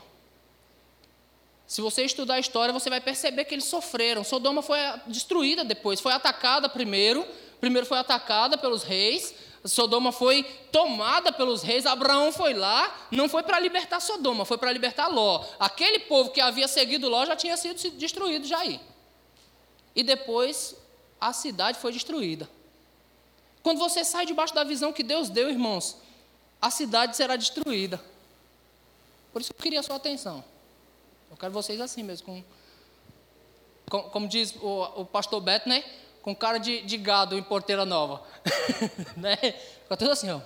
se 1.67 1.81
você 1.81 2.05
estudar 2.05 2.35
a 2.35 2.39
história, 2.39 2.73
você 2.73 2.89
vai 2.89 3.01
perceber 3.01 3.43
que 3.43 3.53
eles 3.53 3.65
sofreram. 3.65 4.23
Sodoma 4.23 4.61
foi 4.61 4.79
destruída 5.05 5.65
depois, 5.65 5.99
foi 5.99 6.13
atacada 6.13 6.69
primeiro. 6.69 7.27
Primeiro 7.59 7.85
foi 7.85 7.97
atacada 7.97 8.57
pelos 8.57 8.83
reis. 8.83 9.35
Sodoma 9.65 10.13
foi 10.13 10.43
tomada 10.71 11.29
pelos 11.29 11.61
reis. 11.61 11.85
Abraão 11.85 12.31
foi 12.31 12.53
lá, 12.53 13.07
não 13.11 13.27
foi 13.27 13.43
para 13.43 13.59
libertar 13.59 13.99
Sodoma, 13.99 14.45
foi 14.45 14.57
para 14.57 14.71
libertar 14.71 15.07
Ló. 15.07 15.43
Aquele 15.59 15.99
povo 15.99 16.29
que 16.29 16.39
havia 16.39 16.69
seguido 16.69 17.09
Ló 17.09 17.25
já 17.25 17.35
tinha 17.35 17.57
sido 17.57 17.97
destruído 17.97 18.47
já 18.47 18.59
aí. 18.59 18.79
E 19.93 20.03
depois 20.03 20.73
a 21.19 21.33
cidade 21.33 21.79
foi 21.79 21.91
destruída. 21.91 22.49
Quando 23.61 23.79
você 23.79 24.05
sai 24.05 24.25
debaixo 24.25 24.55
da 24.55 24.63
visão 24.63 24.93
que 24.93 25.03
Deus 25.03 25.27
deu, 25.27 25.49
irmãos, 25.49 25.97
a 26.61 26.69
cidade 26.71 27.17
será 27.17 27.35
destruída. 27.35 28.01
Por 29.33 29.41
isso 29.41 29.51
eu 29.51 29.61
queria 29.61 29.81
a 29.81 29.83
sua 29.83 29.97
atenção. 29.97 30.41
Eu 31.29 31.37
quero 31.37 31.51
vocês 31.51 31.79
assim 31.81 32.03
mesmo, 32.03 32.25
com, 32.25 32.43
com 33.89 34.09
como 34.09 34.27
diz 34.27 34.55
o, 34.55 35.01
o, 35.01 35.05
pastor 35.05 35.41
Beto, 35.41 35.67
né? 35.67 35.83
Com 36.21 36.35
cara 36.35 36.57
de, 36.57 36.81
de 36.81 36.97
gado 36.97 37.37
em 37.37 37.43
porteira 37.43 37.85
nova. 37.85 38.25
né? 39.15 39.35
Fica 39.35 39.97
tudo 39.97 40.11
assim, 40.11 40.29
ó. 40.31 40.41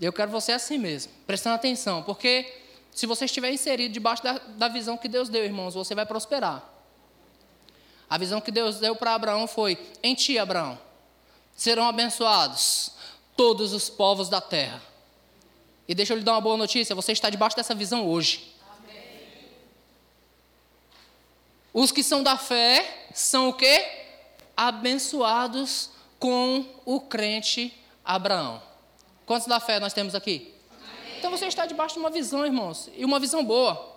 Eu 0.00 0.12
quero 0.12 0.30
você 0.30 0.52
assim 0.52 0.78
mesmo, 0.78 1.12
prestando 1.26 1.54
atenção, 1.54 2.02
porque 2.02 2.62
se 2.92 3.06
você 3.06 3.24
estiver 3.24 3.52
inserido 3.52 3.92
debaixo 3.92 4.22
da, 4.22 4.38
da 4.38 4.68
visão 4.68 4.96
que 4.96 5.08
Deus 5.08 5.28
deu, 5.28 5.44
irmãos, 5.44 5.74
você 5.74 5.94
vai 5.94 6.06
prosperar. 6.06 6.62
A 8.08 8.18
visão 8.18 8.40
que 8.40 8.50
Deus 8.50 8.78
deu 8.78 8.94
para 8.94 9.14
Abraão 9.14 9.46
foi: 9.46 9.78
em 10.02 10.14
ti, 10.14 10.38
Abraão, 10.38 10.78
serão 11.54 11.88
abençoados 11.88 12.92
todos 13.36 13.72
os 13.72 13.88
povos 13.88 14.28
da 14.28 14.40
terra. 14.40 14.80
E 15.88 15.94
deixa 15.94 16.12
eu 16.12 16.18
lhe 16.18 16.22
dar 16.22 16.32
uma 16.32 16.40
boa 16.40 16.56
notícia: 16.56 16.94
você 16.94 17.12
está 17.12 17.28
debaixo 17.30 17.56
dessa 17.56 17.74
visão 17.74 18.08
hoje. 18.08 18.53
Os 21.74 21.90
que 21.90 22.04
são 22.04 22.22
da 22.22 22.38
fé 22.38 23.08
são 23.12 23.48
o 23.48 23.52
quê? 23.52 23.84
Abençoados 24.56 25.90
com 26.20 26.64
o 26.84 27.00
crente 27.00 27.76
Abraão. 28.04 28.62
Quantos 29.26 29.48
da 29.48 29.58
fé 29.58 29.80
nós 29.80 29.92
temos 29.92 30.14
aqui? 30.14 30.54
Amém. 30.70 31.18
Então 31.18 31.32
você 31.32 31.46
está 31.46 31.66
debaixo 31.66 31.94
de 31.94 31.98
uma 31.98 32.10
visão, 32.10 32.46
irmãos, 32.46 32.88
e 32.96 33.04
uma 33.04 33.18
visão 33.18 33.44
boa. 33.44 33.92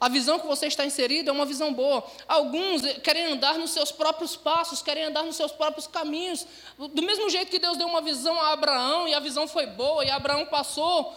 A 0.00 0.08
visão 0.08 0.38
que 0.38 0.46
você 0.46 0.66
está 0.66 0.86
inserido 0.86 1.30
é 1.30 1.32
uma 1.32 1.44
visão 1.44 1.72
boa. 1.72 2.04
Alguns 2.28 2.82
querem 3.02 3.24
andar 3.26 3.58
nos 3.58 3.70
seus 3.70 3.90
próprios 3.90 4.36
passos, 4.36 4.80
querem 4.80 5.04
andar 5.04 5.24
nos 5.24 5.34
seus 5.34 5.50
próprios 5.50 5.88
caminhos. 5.88 6.46
Do 6.76 7.02
mesmo 7.02 7.28
jeito 7.30 7.50
que 7.50 7.58
Deus 7.58 7.76
deu 7.76 7.88
uma 7.88 8.00
visão 8.00 8.40
a 8.40 8.52
Abraão, 8.52 9.08
e 9.08 9.14
a 9.14 9.20
visão 9.20 9.48
foi 9.48 9.66
boa, 9.66 10.04
e 10.04 10.10
Abraão 10.10 10.46
passou 10.46 11.16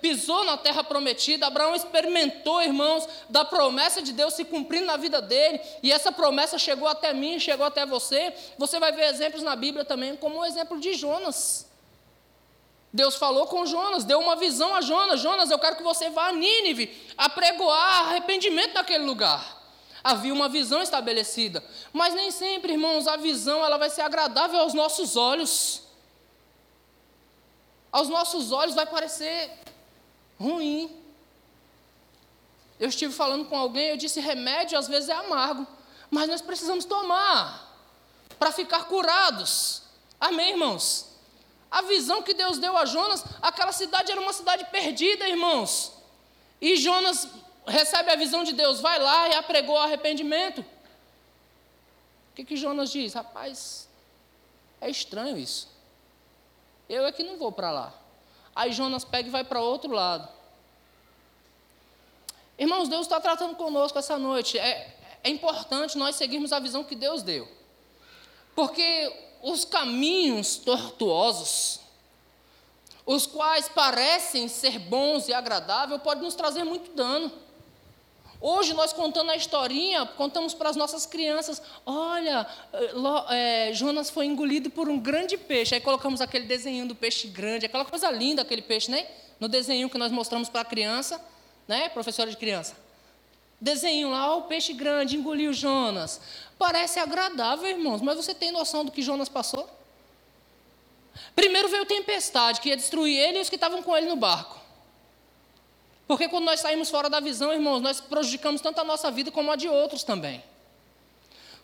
pisou 0.00 0.44
na 0.44 0.56
terra 0.56 0.82
prometida, 0.82 1.46
Abraão 1.46 1.74
experimentou, 1.74 2.62
irmãos, 2.62 3.08
da 3.28 3.44
promessa 3.44 4.02
de 4.02 4.12
Deus 4.12 4.34
se 4.34 4.44
cumprindo 4.44 4.86
na 4.86 4.96
vida 4.96 5.20
dele, 5.20 5.60
e 5.82 5.92
essa 5.92 6.10
promessa 6.10 6.58
chegou 6.58 6.88
até 6.88 7.12
mim, 7.12 7.38
chegou 7.38 7.66
até 7.66 7.84
você. 7.86 8.32
Você 8.58 8.78
vai 8.80 8.92
ver 8.92 9.04
exemplos 9.04 9.42
na 9.42 9.54
Bíblia 9.54 9.84
também, 9.84 10.16
como 10.16 10.38
o 10.38 10.44
exemplo 10.44 10.80
de 10.80 10.94
Jonas. 10.94 11.66
Deus 12.92 13.16
falou 13.16 13.46
com 13.46 13.66
Jonas, 13.66 14.04
deu 14.04 14.20
uma 14.20 14.36
visão 14.36 14.74
a 14.74 14.80
Jonas: 14.80 15.20
Jonas, 15.20 15.50
eu 15.50 15.58
quero 15.58 15.76
que 15.76 15.82
você 15.82 16.10
vá 16.10 16.28
a 16.28 16.32
Nínive, 16.32 16.96
apregoar 17.18 18.08
arrependimento 18.08 18.74
naquele 18.74 19.04
lugar. 19.04 19.62
Havia 20.02 20.34
uma 20.34 20.48
visão 20.48 20.82
estabelecida, 20.82 21.64
mas 21.92 22.14
nem 22.14 22.30
sempre, 22.30 22.72
irmãos, 22.72 23.08
a 23.08 23.16
visão 23.16 23.64
ela 23.64 23.78
vai 23.78 23.88
ser 23.88 24.02
agradável 24.02 24.60
aos 24.60 24.74
nossos 24.74 25.16
olhos 25.16 25.83
aos 27.94 28.08
nossos 28.08 28.50
olhos 28.50 28.74
vai 28.74 28.86
parecer 28.86 29.52
ruim. 30.36 31.00
Eu 32.80 32.88
estive 32.88 33.12
falando 33.12 33.44
com 33.44 33.56
alguém, 33.56 33.90
eu 33.90 33.96
disse: 33.96 34.18
remédio 34.18 34.76
às 34.76 34.88
vezes 34.88 35.08
é 35.08 35.12
amargo, 35.12 35.64
mas 36.10 36.28
nós 36.28 36.42
precisamos 36.42 36.84
tomar 36.84 37.72
para 38.36 38.50
ficar 38.50 38.86
curados. 38.86 39.82
Amém, 40.20 40.50
irmãos? 40.50 41.06
A 41.70 41.82
visão 41.82 42.20
que 42.20 42.34
Deus 42.34 42.58
deu 42.58 42.76
a 42.76 42.84
Jonas, 42.84 43.24
aquela 43.40 43.70
cidade 43.70 44.10
era 44.10 44.20
uma 44.20 44.32
cidade 44.32 44.64
perdida, 44.72 45.28
irmãos. 45.28 45.92
E 46.60 46.76
Jonas 46.76 47.28
recebe 47.64 48.10
a 48.10 48.16
visão 48.16 48.42
de 48.42 48.54
Deus, 48.54 48.80
vai 48.80 48.98
lá 48.98 49.28
e 49.28 49.34
apregou 49.34 49.78
arrependimento. 49.78 50.62
O 50.62 52.34
que, 52.34 52.44
que 52.44 52.56
Jonas 52.56 52.90
diz? 52.90 53.14
Rapaz, 53.14 53.88
é 54.80 54.90
estranho 54.90 55.38
isso. 55.38 55.73
Eu 56.88 57.06
é 57.06 57.12
que 57.12 57.22
não 57.22 57.36
vou 57.36 57.52
para 57.52 57.70
lá. 57.70 57.94
Aí 58.54 58.72
Jonas 58.72 59.04
pega 59.04 59.28
e 59.28 59.30
vai 59.30 59.44
para 59.44 59.60
outro 59.60 59.92
lado. 59.92 60.28
Irmãos, 62.58 62.88
Deus 62.88 63.02
está 63.02 63.20
tratando 63.20 63.56
conosco 63.56 63.98
essa 63.98 64.16
noite. 64.18 64.58
É, 64.58 64.96
é 65.24 65.28
importante 65.28 65.98
nós 65.98 66.16
seguirmos 66.16 66.52
a 66.52 66.60
visão 66.60 66.84
que 66.84 66.94
Deus 66.94 67.22
deu. 67.22 67.48
Porque 68.54 69.12
os 69.42 69.64
caminhos 69.64 70.56
tortuosos, 70.56 71.80
os 73.04 73.26
quais 73.26 73.68
parecem 73.68 74.46
ser 74.46 74.78
bons 74.78 75.28
e 75.28 75.34
agradáveis, 75.34 76.00
podem 76.02 76.22
nos 76.22 76.34
trazer 76.34 76.62
muito 76.64 76.92
dano. 76.92 77.30
Hoje 78.46 78.74
nós 78.74 78.92
contando 78.92 79.30
a 79.30 79.36
historinha, 79.36 80.04
contamos 80.04 80.52
para 80.52 80.68
as 80.68 80.76
nossas 80.76 81.06
crianças: 81.06 81.62
olha, 81.86 82.46
é, 83.30 83.70
Jonas 83.72 84.10
foi 84.10 84.26
engolido 84.26 84.68
por 84.68 84.86
um 84.86 84.98
grande 85.00 85.38
peixe. 85.38 85.74
Aí 85.74 85.80
colocamos 85.80 86.20
aquele 86.20 86.44
desenho 86.44 86.86
do 86.86 86.94
peixe 86.94 87.26
grande, 87.26 87.64
aquela 87.64 87.86
coisa 87.86 88.10
linda, 88.10 88.42
aquele 88.42 88.60
peixe, 88.60 88.90
né? 88.90 89.06
No 89.40 89.48
desenho 89.48 89.88
que 89.88 89.96
nós 89.96 90.12
mostramos 90.12 90.50
para 90.50 90.60
a 90.60 90.64
criança, 90.66 91.18
né, 91.66 91.88
professora 91.88 92.28
de 92.28 92.36
criança. 92.36 92.76
Desenho 93.58 94.10
lá, 94.10 94.34
ó, 94.34 94.40
o 94.40 94.42
peixe 94.42 94.74
grande 94.74 95.16
engoliu 95.16 95.50
Jonas. 95.54 96.20
Parece 96.58 96.98
agradável, 96.98 97.66
irmãos, 97.66 98.02
mas 98.02 98.14
você 98.14 98.34
tem 98.34 98.50
noção 98.50 98.84
do 98.84 98.92
que 98.92 99.00
Jonas 99.00 99.30
passou? 99.30 99.66
Primeiro 101.34 101.70
veio 101.70 101.86
tempestade, 101.86 102.60
que 102.60 102.68
ia 102.68 102.76
destruir 102.76 103.18
ele 103.18 103.38
e 103.38 103.40
os 103.40 103.48
que 103.48 103.54
estavam 103.54 103.82
com 103.82 103.96
ele 103.96 104.06
no 104.06 104.16
barco. 104.16 104.63
Porque 106.06 106.28
quando 106.28 106.44
nós 106.44 106.60
saímos 106.60 106.90
fora 106.90 107.08
da 107.08 107.20
visão, 107.20 107.52
irmãos, 107.52 107.80
nós 107.80 108.00
prejudicamos 108.00 108.60
tanto 108.60 108.80
a 108.80 108.84
nossa 108.84 109.10
vida 109.10 109.30
como 109.30 109.50
a 109.50 109.56
de 109.56 109.68
outros 109.68 110.02
também. 110.02 110.42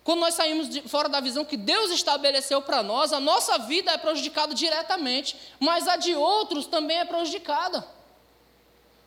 Quando 0.02 0.20
nós 0.20 0.34
saímos 0.34 0.68
de, 0.68 0.82
fora 0.82 1.08
da 1.08 1.20
visão 1.20 1.44
que 1.44 1.56
Deus 1.56 1.90
estabeleceu 1.90 2.62
para 2.62 2.82
nós, 2.82 3.12
a 3.12 3.20
nossa 3.20 3.58
vida 3.58 3.92
é 3.92 3.98
prejudicada 3.98 4.54
diretamente, 4.54 5.36
mas 5.58 5.86
a 5.86 5.96
de 5.96 6.14
outros 6.14 6.66
também 6.66 6.98
é 6.98 7.04
prejudicada. 7.04 7.86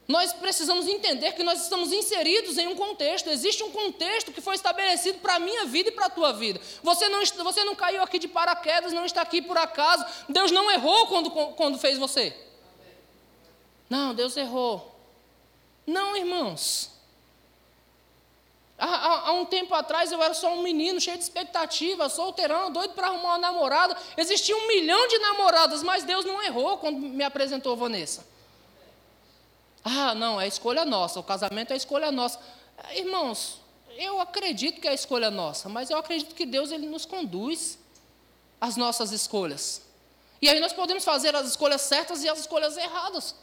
Nós 0.07 0.33
precisamos 0.33 0.87
entender 0.87 1.31
que 1.31 1.43
nós 1.43 1.63
estamos 1.63 1.91
inseridos 1.91 2.57
em 2.57 2.67
um 2.67 2.75
contexto. 2.75 3.29
Existe 3.29 3.63
um 3.63 3.71
contexto 3.71 4.31
que 4.31 4.41
foi 4.41 4.55
estabelecido 4.55 5.19
para 5.19 5.35
a 5.35 5.39
minha 5.39 5.65
vida 5.65 5.89
e 5.89 5.91
para 5.93 6.07
a 6.07 6.09
tua 6.09 6.33
vida. 6.33 6.59
Você 6.83 7.07
não, 7.07 7.25
você 7.25 7.63
não 7.63 7.73
caiu 7.73 8.03
aqui 8.03 8.19
de 8.19 8.27
paraquedas, 8.27 8.91
não 8.91 9.05
está 9.05 9.21
aqui 9.21 9.41
por 9.41 9.57
acaso. 9.57 10.05
Deus 10.27 10.51
não 10.51 10.69
errou 10.69 11.07
quando, 11.07 11.31
quando 11.31 11.79
fez 11.79 11.97
você. 11.97 12.35
Não, 13.89 14.13
Deus 14.13 14.35
errou. 14.35 14.92
Não, 15.85 16.15
irmãos. 16.15 16.91
Há, 18.77 18.85
há, 18.85 19.29
há, 19.29 19.31
um 19.33 19.45
tempo 19.45 19.73
atrás 19.73 20.11
eu 20.11 20.21
era 20.21 20.33
só 20.33 20.53
um 20.53 20.61
menino 20.61 20.99
cheio 20.99 21.17
de 21.17 21.23
expectativa, 21.23 22.09
solteirão, 22.09 22.71
doido 22.71 22.93
para 22.93 23.07
arrumar 23.07 23.29
uma 23.29 23.37
namorada. 23.37 23.95
Existia 24.17 24.55
um 24.55 24.67
milhão 24.67 25.07
de 25.07 25.19
namoradas, 25.19 25.83
mas 25.83 26.03
Deus 26.03 26.25
não 26.25 26.41
errou 26.43 26.77
quando 26.77 26.99
me 26.99 27.23
apresentou 27.23 27.77
Vanessa. 27.77 28.25
Ah, 29.83 30.15
não, 30.15 30.39
é 30.39 30.47
escolha 30.47 30.85
nossa, 30.85 31.19
o 31.19 31.23
casamento 31.23 31.73
é 31.73 31.75
escolha 31.75 32.11
nossa. 32.11 32.39
Irmãos, 32.91 33.61
eu 33.97 34.19
acredito 34.19 34.81
que 34.81 34.87
é 34.87 34.93
escolha 34.93 35.29
nossa, 35.29 35.69
mas 35.69 35.89
eu 35.89 35.97
acredito 35.97 36.33
que 36.33 36.45
Deus 36.45 36.71
ele 36.71 36.87
nos 36.87 37.05
conduz 37.05 37.77
às 38.59 38.75
nossas 38.75 39.11
escolhas. 39.11 39.81
E 40.41 40.49
aí 40.49 40.59
nós 40.59 40.73
podemos 40.73 41.05
fazer 41.05 41.35
as 41.35 41.47
escolhas 41.47 41.81
certas 41.81 42.23
e 42.23 42.29
as 42.29 42.39
escolhas 42.39 42.75
erradas. 42.75 43.35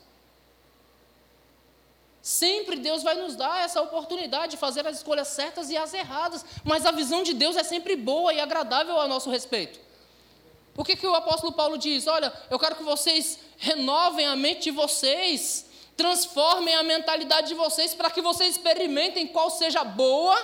Sempre 2.22 2.76
Deus 2.76 3.02
vai 3.02 3.14
nos 3.14 3.34
dar 3.34 3.64
essa 3.64 3.80
oportunidade 3.80 4.52
de 4.52 4.56
fazer 4.58 4.86
as 4.86 4.98
escolhas 4.98 5.28
certas 5.28 5.70
e 5.70 5.76
as 5.76 5.94
erradas, 5.94 6.44
mas 6.64 6.84
a 6.84 6.90
visão 6.90 7.22
de 7.22 7.32
Deus 7.32 7.56
é 7.56 7.62
sempre 7.62 7.96
boa 7.96 8.32
e 8.34 8.40
agradável 8.40 9.00
a 9.00 9.08
nosso 9.08 9.30
respeito. 9.30 9.80
Por 10.74 10.84
que, 10.84 10.96
que 10.96 11.06
o 11.06 11.14
apóstolo 11.14 11.52
Paulo 11.52 11.78
diz: 11.78 12.06
Olha, 12.06 12.32
eu 12.50 12.58
quero 12.58 12.76
que 12.76 12.82
vocês 12.82 13.38
renovem 13.56 14.26
a 14.26 14.36
mente 14.36 14.64
de 14.64 14.70
vocês, 14.70 15.66
transformem 15.96 16.74
a 16.74 16.82
mentalidade 16.82 17.48
de 17.48 17.54
vocês 17.54 17.94
para 17.94 18.10
que 18.10 18.20
vocês 18.20 18.56
experimentem 18.56 19.26
qual 19.26 19.50
seja 19.50 19.80
a 19.80 19.84
boa, 19.84 20.36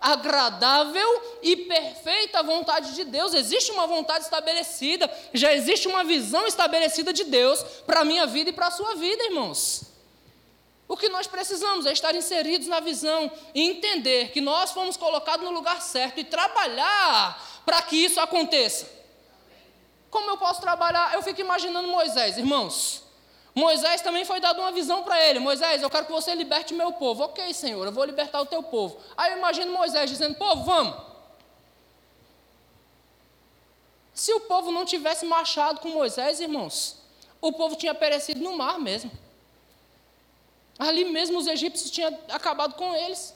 agradável 0.00 1.38
e 1.42 1.56
perfeita 1.56 2.42
vontade 2.42 2.94
de 2.94 3.04
Deus. 3.04 3.32
Existe 3.32 3.72
uma 3.72 3.86
vontade 3.86 4.24
estabelecida, 4.24 5.10
já 5.32 5.52
existe 5.52 5.88
uma 5.88 6.04
visão 6.04 6.46
estabelecida 6.46 7.10
de 7.10 7.24
Deus 7.24 7.62
para 7.86 8.00
a 8.00 8.04
minha 8.04 8.26
vida 8.26 8.50
e 8.50 8.52
para 8.52 8.66
a 8.66 8.70
sua 8.70 8.96
vida, 8.96 9.24
irmãos. 9.24 9.91
O 10.92 10.96
que 11.02 11.08
nós 11.08 11.26
precisamos 11.26 11.86
é 11.86 11.92
estar 11.94 12.14
inseridos 12.14 12.68
na 12.68 12.78
visão 12.78 13.32
e 13.54 13.62
entender 13.62 14.30
que 14.30 14.42
nós 14.42 14.72
fomos 14.72 14.94
colocados 14.94 15.42
no 15.42 15.50
lugar 15.50 15.80
certo 15.80 16.20
e 16.20 16.24
trabalhar 16.24 17.62
para 17.64 17.80
que 17.80 17.96
isso 17.96 18.20
aconteça. 18.20 18.86
Como 20.10 20.28
eu 20.28 20.36
posso 20.36 20.60
trabalhar? 20.60 21.14
Eu 21.14 21.22
fico 21.22 21.40
imaginando 21.40 21.88
Moisés, 21.88 22.36
irmãos. 22.36 23.04
Moisés 23.54 24.02
também 24.02 24.26
foi 24.26 24.38
dado 24.38 24.60
uma 24.60 24.70
visão 24.70 25.02
para 25.02 25.18
ele. 25.26 25.38
Moisés, 25.38 25.82
eu 25.82 25.88
quero 25.88 26.04
que 26.04 26.12
você 26.12 26.34
liberte 26.34 26.74
meu 26.74 26.92
povo. 26.92 27.22
Ok, 27.22 27.54
Senhor, 27.54 27.86
eu 27.86 27.92
vou 27.92 28.04
libertar 28.04 28.42
o 28.42 28.46
teu 28.46 28.62
povo. 28.62 28.98
Aí 29.16 29.32
eu 29.32 29.38
imagino 29.38 29.72
Moisés 29.72 30.10
dizendo: 30.10 30.34
povo, 30.34 30.62
vamos. 30.62 30.94
Se 34.12 34.30
o 34.34 34.40
povo 34.40 34.70
não 34.70 34.84
tivesse 34.84 35.24
marchado 35.24 35.80
com 35.80 35.88
Moisés, 35.88 36.38
irmãos, 36.38 36.98
o 37.40 37.50
povo 37.50 37.76
tinha 37.76 37.94
perecido 37.94 38.42
no 38.42 38.54
mar 38.58 38.78
mesmo. 38.78 39.21
Ali 40.78 41.04
mesmo 41.04 41.38
os 41.38 41.46
egípcios 41.46 41.90
tinham 41.90 42.16
acabado 42.30 42.74
com 42.74 42.94
eles. 42.94 43.34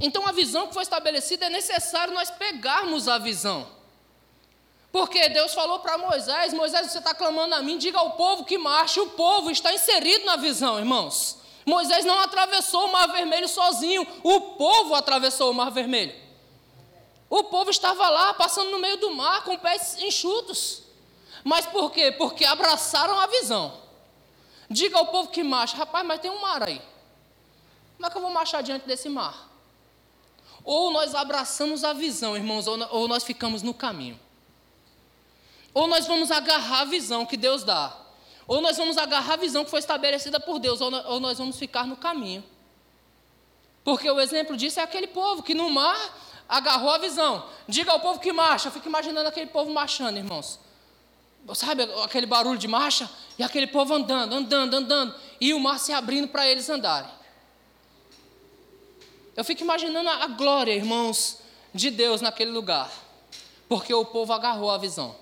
Então 0.00 0.26
a 0.26 0.32
visão 0.32 0.66
que 0.66 0.74
foi 0.74 0.82
estabelecida 0.82 1.46
é 1.46 1.50
necessário 1.50 2.14
nós 2.14 2.30
pegarmos 2.30 3.08
a 3.08 3.18
visão. 3.18 3.66
Porque 4.90 5.28
Deus 5.30 5.54
falou 5.54 5.78
para 5.78 5.96
Moisés: 5.96 6.52
Moisés, 6.52 6.90
você 6.90 6.98
está 6.98 7.14
clamando 7.14 7.54
a 7.54 7.62
mim, 7.62 7.78
diga 7.78 7.98
ao 7.98 8.12
povo 8.12 8.44
que 8.44 8.58
marche. 8.58 9.00
O 9.00 9.10
povo 9.10 9.50
está 9.50 9.72
inserido 9.72 10.24
na 10.26 10.36
visão, 10.36 10.78
irmãos. 10.78 11.38
Moisés 11.64 12.04
não 12.04 12.18
atravessou 12.18 12.86
o 12.86 12.92
Mar 12.92 13.06
Vermelho 13.06 13.48
sozinho, 13.48 14.06
o 14.22 14.40
povo 14.56 14.94
atravessou 14.94 15.50
o 15.50 15.54
Mar 15.54 15.70
Vermelho. 15.70 16.14
O 17.30 17.44
povo 17.44 17.70
estava 17.70 18.08
lá, 18.10 18.34
passando 18.34 18.70
no 18.70 18.78
meio 18.78 18.98
do 18.98 19.14
mar, 19.14 19.42
com 19.44 19.56
pés 19.56 19.96
enxutos. 20.02 20.82
Mas 21.42 21.64
por 21.64 21.90
quê? 21.90 22.12
Porque 22.12 22.44
abraçaram 22.44 23.18
a 23.18 23.26
visão. 23.26 23.81
Diga 24.72 24.98
ao 24.98 25.06
povo 25.06 25.28
que 25.28 25.42
marcha, 25.42 25.76
rapaz, 25.76 26.06
mas 26.06 26.20
tem 26.20 26.30
um 26.30 26.40
mar 26.40 26.62
aí. 26.62 26.80
Como 27.96 28.06
é 28.06 28.10
que 28.10 28.16
eu 28.16 28.22
vou 28.22 28.30
marchar 28.30 28.62
diante 28.62 28.86
desse 28.86 29.08
mar? 29.08 29.50
Ou 30.64 30.90
nós 30.90 31.14
abraçamos 31.14 31.84
a 31.84 31.92
visão, 31.92 32.36
irmãos, 32.36 32.66
ou 32.66 33.06
nós 33.06 33.22
ficamos 33.22 33.62
no 33.62 33.74
caminho. 33.74 34.18
Ou 35.74 35.86
nós 35.86 36.06
vamos 36.06 36.30
agarrar 36.30 36.80
a 36.80 36.84
visão 36.84 37.26
que 37.26 37.36
Deus 37.36 37.64
dá. 37.64 37.96
Ou 38.46 38.60
nós 38.60 38.76
vamos 38.76 38.98
agarrar 38.98 39.34
a 39.34 39.36
visão 39.36 39.64
que 39.64 39.70
foi 39.70 39.80
estabelecida 39.80 40.40
por 40.40 40.58
Deus, 40.58 40.80
ou 40.80 41.20
nós 41.20 41.38
vamos 41.38 41.58
ficar 41.58 41.86
no 41.86 41.96
caminho. 41.96 42.42
Porque 43.84 44.10
o 44.10 44.20
exemplo 44.20 44.56
disso 44.56 44.80
é 44.80 44.82
aquele 44.82 45.06
povo 45.06 45.42
que 45.42 45.54
no 45.54 45.68
mar 45.70 46.18
agarrou 46.48 46.90
a 46.90 46.98
visão. 46.98 47.46
Diga 47.68 47.92
ao 47.92 48.00
povo 48.00 48.20
que 48.20 48.32
marcha. 48.32 48.68
Eu 48.68 48.72
fico 48.72 48.88
imaginando 48.88 49.28
aquele 49.28 49.46
povo 49.46 49.70
marchando, 49.72 50.16
irmãos. 50.16 50.58
Sabe 51.54 51.82
aquele 52.04 52.26
barulho 52.26 52.58
de 52.58 52.68
marcha? 52.68 53.10
E 53.38 53.42
aquele 53.42 53.66
povo 53.66 53.94
andando, 53.94 54.32
andando, 54.34 54.74
andando. 54.74 55.14
E 55.40 55.52
o 55.52 55.60
mar 55.60 55.78
se 55.78 55.92
abrindo 55.92 56.28
para 56.28 56.46
eles 56.46 56.68
andarem. 56.70 57.10
Eu 59.34 59.44
fico 59.44 59.62
imaginando 59.62 60.08
a 60.08 60.26
glória, 60.28 60.72
irmãos, 60.72 61.38
de 61.74 61.90
Deus 61.90 62.20
naquele 62.20 62.50
lugar. 62.50 62.90
Porque 63.68 63.92
o 63.92 64.04
povo 64.04 64.32
agarrou 64.32 64.70
a 64.70 64.78
visão. 64.78 65.16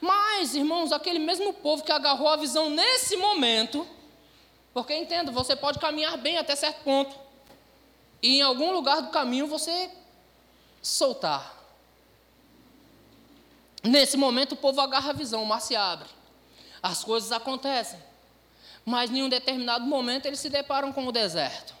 Mas, 0.00 0.54
irmãos, 0.54 0.92
aquele 0.92 1.18
mesmo 1.18 1.52
povo 1.52 1.82
que 1.82 1.92
agarrou 1.92 2.28
a 2.28 2.36
visão 2.36 2.70
nesse 2.70 3.16
momento, 3.16 3.86
porque 4.72 4.94
entenda, 4.94 5.32
você 5.32 5.56
pode 5.56 5.78
caminhar 5.78 6.16
bem 6.18 6.38
até 6.38 6.54
certo 6.54 6.82
ponto, 6.84 7.16
e 8.22 8.38
em 8.38 8.42
algum 8.42 8.70
lugar 8.72 9.02
do 9.02 9.10
caminho 9.10 9.46
você 9.46 9.90
soltar. 10.80 11.61
Nesse 13.82 14.16
momento 14.16 14.52
o 14.52 14.56
povo 14.56 14.80
agarra 14.80 15.10
a 15.10 15.14
visão, 15.14 15.42
o 15.42 15.46
mar 15.46 15.60
se 15.60 15.74
abre. 15.74 16.08
As 16.82 17.02
coisas 17.02 17.32
acontecem. 17.32 17.98
Mas 18.84 19.10
em 19.10 19.22
um 19.22 19.28
determinado 19.28 19.84
momento 19.84 20.26
eles 20.26 20.40
se 20.40 20.48
deparam 20.48 20.92
com 20.92 21.06
o 21.06 21.12
deserto. 21.12 21.74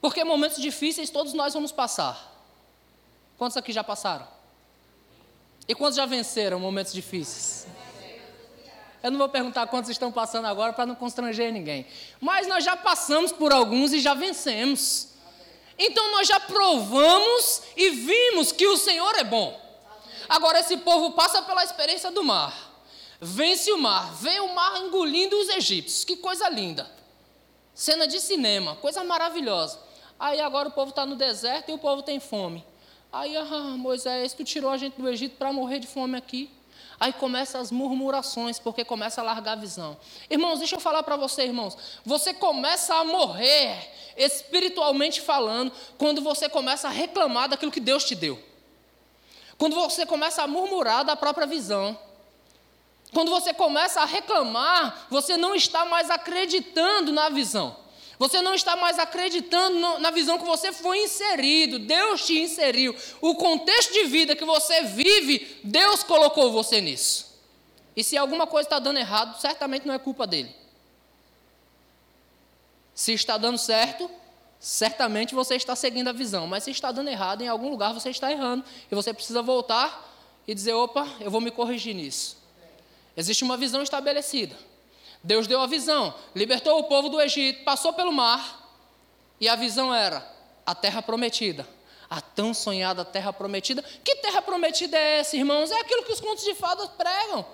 Porque 0.00 0.24
momentos 0.24 0.60
difíceis 0.60 1.10
todos 1.10 1.32
nós 1.32 1.54
vamos 1.54 1.72
passar. 1.72 2.30
Quantos 3.36 3.56
aqui 3.56 3.72
já 3.72 3.84
passaram? 3.84 4.26
E 5.68 5.74
quantos 5.74 5.96
já 5.96 6.06
venceram 6.06 6.58
momentos 6.58 6.92
difíceis? 6.92 7.66
Eu 9.02 9.10
não 9.10 9.18
vou 9.18 9.28
perguntar 9.28 9.66
quantos 9.66 9.90
estão 9.90 10.12
passando 10.12 10.46
agora 10.46 10.72
para 10.72 10.84
não 10.84 10.94
constranger 10.94 11.52
ninguém. 11.52 11.86
Mas 12.20 12.46
nós 12.46 12.64
já 12.64 12.76
passamos 12.76 13.32
por 13.32 13.52
alguns 13.52 13.92
e 13.92 14.00
já 14.00 14.14
vencemos. 14.14 15.08
Então 15.78 16.12
nós 16.12 16.28
já 16.28 16.38
provamos 16.38 17.62
e 17.76 17.90
vimos 17.90 18.52
que 18.52 18.66
o 18.66 18.76
Senhor 18.76 19.14
é 19.16 19.24
bom. 19.24 19.69
Agora, 20.30 20.60
esse 20.60 20.78
povo 20.78 21.10
passa 21.10 21.42
pela 21.42 21.62
experiência 21.62 22.10
do 22.10 22.24
mar, 22.24 22.70
Vence 23.22 23.70
o 23.70 23.76
mar, 23.76 24.14
vem 24.14 24.40
o 24.40 24.54
mar 24.54 24.80
engolindo 24.80 25.38
os 25.38 25.50
egípcios. 25.50 26.04
Que 26.04 26.16
coisa 26.16 26.48
linda. 26.48 26.90
Cena 27.74 28.06
de 28.06 28.18
cinema, 28.18 28.76
coisa 28.76 29.04
maravilhosa. 29.04 29.78
Aí 30.18 30.40
agora 30.40 30.68
o 30.68 30.72
povo 30.72 30.88
está 30.88 31.04
no 31.04 31.16
deserto 31.16 31.70
e 31.70 31.74
o 31.74 31.78
povo 31.78 32.02
tem 32.02 32.18
fome. 32.18 32.64
Aí, 33.12 33.36
ah, 33.36 33.76
Moisés, 33.76 34.32
tu 34.32 34.42
tirou 34.42 34.70
a 34.70 34.78
gente 34.78 34.98
do 34.98 35.06
Egito 35.06 35.36
para 35.36 35.52
morrer 35.52 35.80
de 35.80 35.86
fome 35.86 36.16
aqui. 36.16 36.50
Aí 36.98 37.12
começam 37.12 37.60
as 37.60 37.70
murmurações, 37.70 38.58
porque 38.58 38.84
começa 38.84 39.20
a 39.20 39.24
largar 39.24 39.52
a 39.52 39.56
visão. 39.56 39.98
Irmãos, 40.30 40.58
deixa 40.58 40.76
eu 40.76 40.80
falar 40.80 41.02
para 41.02 41.16
você, 41.16 41.44
irmãos. 41.44 41.76
Você 42.04 42.32
começa 42.32 42.94
a 42.94 43.04
morrer, 43.04 43.76
espiritualmente 44.16 45.20
falando, 45.20 45.72
quando 45.98 46.22
você 46.22 46.48
começa 46.48 46.88
a 46.88 46.90
reclamar 46.90 47.48
daquilo 47.50 47.72
que 47.72 47.80
Deus 47.80 48.04
te 48.04 48.14
deu. 48.14 48.49
Quando 49.60 49.74
você 49.74 50.06
começa 50.06 50.42
a 50.42 50.46
murmurar 50.46 51.04
da 51.04 51.14
própria 51.14 51.46
visão. 51.46 51.96
Quando 53.12 53.30
você 53.30 53.52
começa 53.52 54.00
a 54.00 54.06
reclamar, 54.06 55.06
você 55.10 55.36
não 55.36 55.54
está 55.54 55.84
mais 55.84 56.08
acreditando 56.08 57.12
na 57.12 57.28
visão. 57.28 57.76
Você 58.18 58.40
não 58.40 58.54
está 58.54 58.74
mais 58.74 58.98
acreditando 58.98 59.98
na 59.98 60.10
visão 60.10 60.38
que 60.38 60.46
você 60.46 60.72
foi 60.72 61.02
inserido. 61.02 61.78
Deus 61.78 62.24
te 62.24 62.40
inseriu. 62.40 62.96
O 63.20 63.34
contexto 63.34 63.92
de 63.92 64.04
vida 64.04 64.34
que 64.34 64.46
você 64.46 64.84
vive, 64.84 65.60
Deus 65.62 66.02
colocou 66.02 66.50
você 66.50 66.80
nisso. 66.80 67.38
E 67.94 68.02
se 68.02 68.16
alguma 68.16 68.46
coisa 68.46 68.66
está 68.66 68.78
dando 68.78 68.98
errado, 68.98 69.38
certamente 69.42 69.86
não 69.86 69.92
é 69.92 69.98
culpa 69.98 70.26
dele. 70.26 70.56
Se 72.94 73.12
está 73.12 73.36
dando 73.36 73.58
certo, 73.58 74.10
certamente 74.60 75.34
você 75.34 75.56
está 75.56 75.74
seguindo 75.74 76.08
a 76.08 76.12
visão. 76.12 76.46
Mas 76.46 76.64
se 76.64 76.70
está 76.70 76.92
dando 76.92 77.08
errado, 77.08 77.40
em 77.40 77.48
algum 77.48 77.70
lugar 77.70 77.94
você 77.94 78.10
está 78.10 78.30
errando. 78.30 78.62
E 78.90 78.94
você 78.94 79.12
precisa 79.12 79.40
voltar 79.42 80.06
e 80.46 80.54
dizer: 80.54 80.74
opa, 80.74 81.08
eu 81.18 81.30
vou 81.30 81.40
me 81.40 81.50
corrigir 81.50 81.94
nisso. 81.94 82.36
Existe 83.16 83.42
uma 83.42 83.56
visão 83.56 83.82
estabelecida. 83.82 84.56
Deus 85.22 85.46
deu 85.46 85.60
a 85.60 85.66
visão, 85.66 86.14
libertou 86.34 86.78
o 86.78 86.84
povo 86.84 87.08
do 87.08 87.20
Egito, 87.20 87.64
passou 87.64 87.92
pelo 87.92 88.12
mar, 88.12 88.70
e 89.38 89.48
a 89.48 89.56
visão 89.56 89.94
era 89.94 90.26
a 90.64 90.74
terra 90.74 91.02
prometida. 91.02 91.66
A 92.08 92.20
tão 92.20 92.52
sonhada 92.52 93.04
terra 93.04 93.32
prometida. 93.32 93.82
Que 94.02 94.16
terra 94.16 94.42
prometida 94.42 94.96
é 94.96 95.18
essa, 95.20 95.36
irmãos? 95.36 95.70
É 95.70 95.78
aquilo 95.78 96.02
que 96.02 96.12
os 96.12 96.20
contos 96.20 96.44
de 96.44 96.54
fadas 96.54 96.88
pregam. 96.90 97.46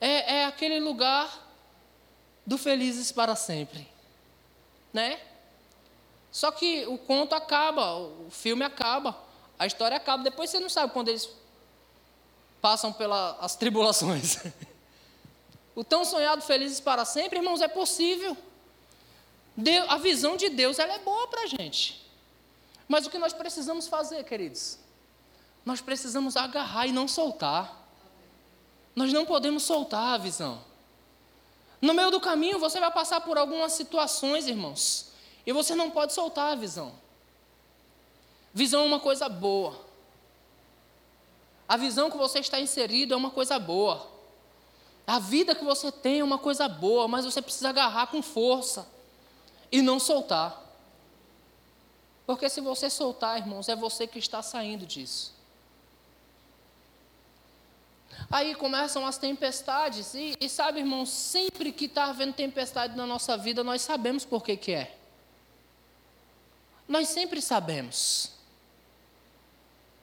É, 0.00 0.38
é 0.38 0.44
aquele 0.46 0.80
lugar 0.80 1.30
do 2.44 2.58
felizes 2.58 3.12
para 3.12 3.36
sempre. 3.36 3.86
Né? 4.92 5.20
Só 6.30 6.50
que 6.50 6.86
o 6.86 6.96
conto 6.96 7.34
acaba, 7.34 7.96
o 7.96 8.28
filme 8.30 8.64
acaba, 8.64 9.16
a 9.58 9.66
história 9.66 9.96
acaba. 9.96 10.22
Depois 10.22 10.50
você 10.50 10.60
não 10.60 10.68
sabe 10.68 10.92
quando 10.92 11.08
eles 11.08 11.28
passam 12.60 12.92
pelas 12.92 13.56
tribulações. 13.56 14.38
O 15.72 15.84
tão 15.84 16.04
sonhado 16.04 16.42
felizes 16.42 16.80
para 16.80 17.04
sempre, 17.04 17.38
irmãos, 17.38 17.62
é 17.62 17.68
possível. 17.68 18.36
Deus, 19.56 19.88
a 19.88 19.96
visão 19.96 20.36
de 20.36 20.48
Deus 20.48 20.78
ela 20.78 20.94
é 20.94 20.98
boa 20.98 21.28
para 21.28 21.42
a 21.42 21.46
gente. 21.46 22.06
Mas 22.88 23.06
o 23.06 23.10
que 23.10 23.18
nós 23.18 23.32
precisamos 23.32 23.86
fazer, 23.86 24.24
queridos? 24.24 24.78
Nós 25.64 25.80
precisamos 25.80 26.36
agarrar 26.36 26.86
e 26.86 26.92
não 26.92 27.06
soltar. 27.06 27.88
Nós 28.94 29.12
não 29.12 29.24
podemos 29.24 29.62
soltar 29.62 30.14
a 30.14 30.18
visão. 30.18 30.62
No 31.80 31.94
meio 31.94 32.10
do 32.10 32.20
caminho 32.20 32.58
você 32.58 32.80
vai 32.80 32.90
passar 32.90 33.20
por 33.20 33.38
algumas 33.38 33.72
situações, 33.72 34.48
irmãos, 34.48 35.09
e 35.46 35.52
você 35.52 35.74
não 35.74 35.90
pode 35.90 36.12
soltar 36.12 36.52
a 36.52 36.54
visão. 36.56 36.92
Visão 38.52 38.82
é 38.82 38.86
uma 38.86 39.00
coisa 39.00 39.28
boa. 39.28 39.78
A 41.68 41.76
visão 41.76 42.10
que 42.10 42.16
você 42.16 42.40
está 42.40 42.60
inserido 42.60 43.14
é 43.14 43.16
uma 43.16 43.30
coisa 43.30 43.58
boa. 43.58 44.08
A 45.06 45.18
vida 45.18 45.54
que 45.54 45.64
você 45.64 45.90
tem 45.90 46.20
é 46.20 46.24
uma 46.24 46.38
coisa 46.38 46.68
boa, 46.68 47.06
mas 47.06 47.24
você 47.24 47.40
precisa 47.40 47.68
agarrar 47.68 48.08
com 48.08 48.22
força 48.22 48.86
e 49.70 49.80
não 49.82 49.98
soltar. 49.98 50.60
Porque 52.26 52.48
se 52.48 52.60
você 52.60 52.90
soltar, 52.90 53.38
irmãos, 53.38 53.68
é 53.68 53.74
você 53.74 54.06
que 54.06 54.18
está 54.18 54.42
saindo 54.42 54.86
disso. 54.86 55.34
Aí 58.30 58.54
começam 58.54 59.06
as 59.06 59.18
tempestades, 59.18 60.14
e, 60.14 60.36
e 60.40 60.48
sabe, 60.48 60.80
irmãos, 60.80 61.08
sempre 61.08 61.72
que 61.72 61.86
está 61.86 62.04
havendo 62.06 62.34
tempestade 62.34 62.96
na 62.96 63.06
nossa 63.06 63.36
vida, 63.36 63.64
nós 63.64 63.82
sabemos 63.82 64.24
por 64.24 64.42
que, 64.42 64.56
que 64.56 64.72
é. 64.72 64.99
Nós 66.90 67.08
sempre 67.08 67.40
sabemos. 67.40 68.32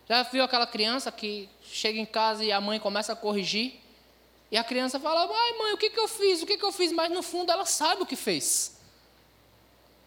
Já 0.07 0.23
viu 0.23 0.41
aquela 0.41 0.65
criança 0.65 1.11
que 1.11 1.49
chega 1.61 1.99
em 1.99 2.05
casa 2.05 2.45
e 2.45 2.49
a 2.49 2.61
mãe 2.61 2.79
começa 2.79 3.11
a 3.11 3.15
corrigir? 3.15 3.77
E 4.49 4.55
a 4.55 4.63
criança 4.63 4.97
fala, 4.97 5.29
ai 5.29 5.57
mãe, 5.57 5.73
o 5.73 5.77
que, 5.77 5.89
que 5.89 5.99
eu 5.99 6.07
fiz? 6.07 6.41
O 6.41 6.45
que, 6.45 6.57
que 6.57 6.63
eu 6.63 6.71
fiz? 6.71 6.93
Mas 6.93 7.11
no 7.11 7.21
fundo 7.21 7.51
ela 7.51 7.65
sabe 7.65 8.03
o 8.03 8.05
que 8.05 8.15
fez. 8.15 8.79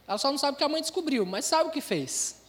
Ela 0.09 0.17
só 0.17 0.31
não 0.31 0.39
sabe 0.39 0.55
o 0.55 0.57
que 0.57 0.65
a 0.65 0.71
mãe 0.71 0.81
descobriu, 0.81 1.27
mas 1.27 1.45
sabe 1.45 1.69
o 1.69 1.71
que 1.71 1.83
fez. 1.83 2.41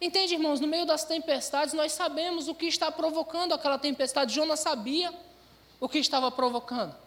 Entende, 0.00 0.32
irmãos? 0.32 0.58
No 0.58 0.66
meio 0.66 0.86
das 0.86 1.04
tempestades, 1.04 1.74
nós 1.74 1.92
sabemos 1.92 2.48
o 2.48 2.54
que 2.54 2.64
está 2.64 2.90
provocando 2.90 3.52
aquela 3.52 3.76
tempestade. 3.78 4.34
Jonas 4.34 4.60
sabia 4.60 5.12
o 5.78 5.90
que 5.90 5.98
estava 5.98 6.30
provocando. 6.30 7.03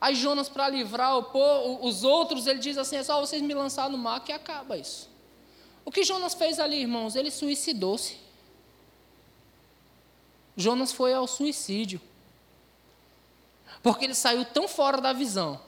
Aí 0.00 0.14
Jonas, 0.14 0.48
para 0.48 0.68
livrar 0.68 1.18
o, 1.18 1.86
os 1.86 2.02
outros, 2.04 2.46
ele 2.46 2.58
diz 2.58 2.78
assim: 2.78 2.96
é 2.96 3.02
só 3.02 3.20
vocês 3.20 3.42
me 3.42 3.52
lançar 3.52 3.90
no 3.90 3.98
mar 3.98 4.20
que 4.20 4.32
acaba 4.32 4.76
isso. 4.76 5.08
O 5.84 5.90
que 5.90 6.04
Jonas 6.04 6.34
fez 6.34 6.58
ali, 6.58 6.80
irmãos? 6.80 7.16
Ele 7.16 7.30
suicidou-se. 7.30 8.16
Jonas 10.56 10.92
foi 10.92 11.12
ao 11.12 11.26
suicídio. 11.26 12.00
Porque 13.82 14.04
ele 14.04 14.14
saiu 14.14 14.44
tão 14.44 14.68
fora 14.68 15.00
da 15.00 15.12
visão 15.12 15.60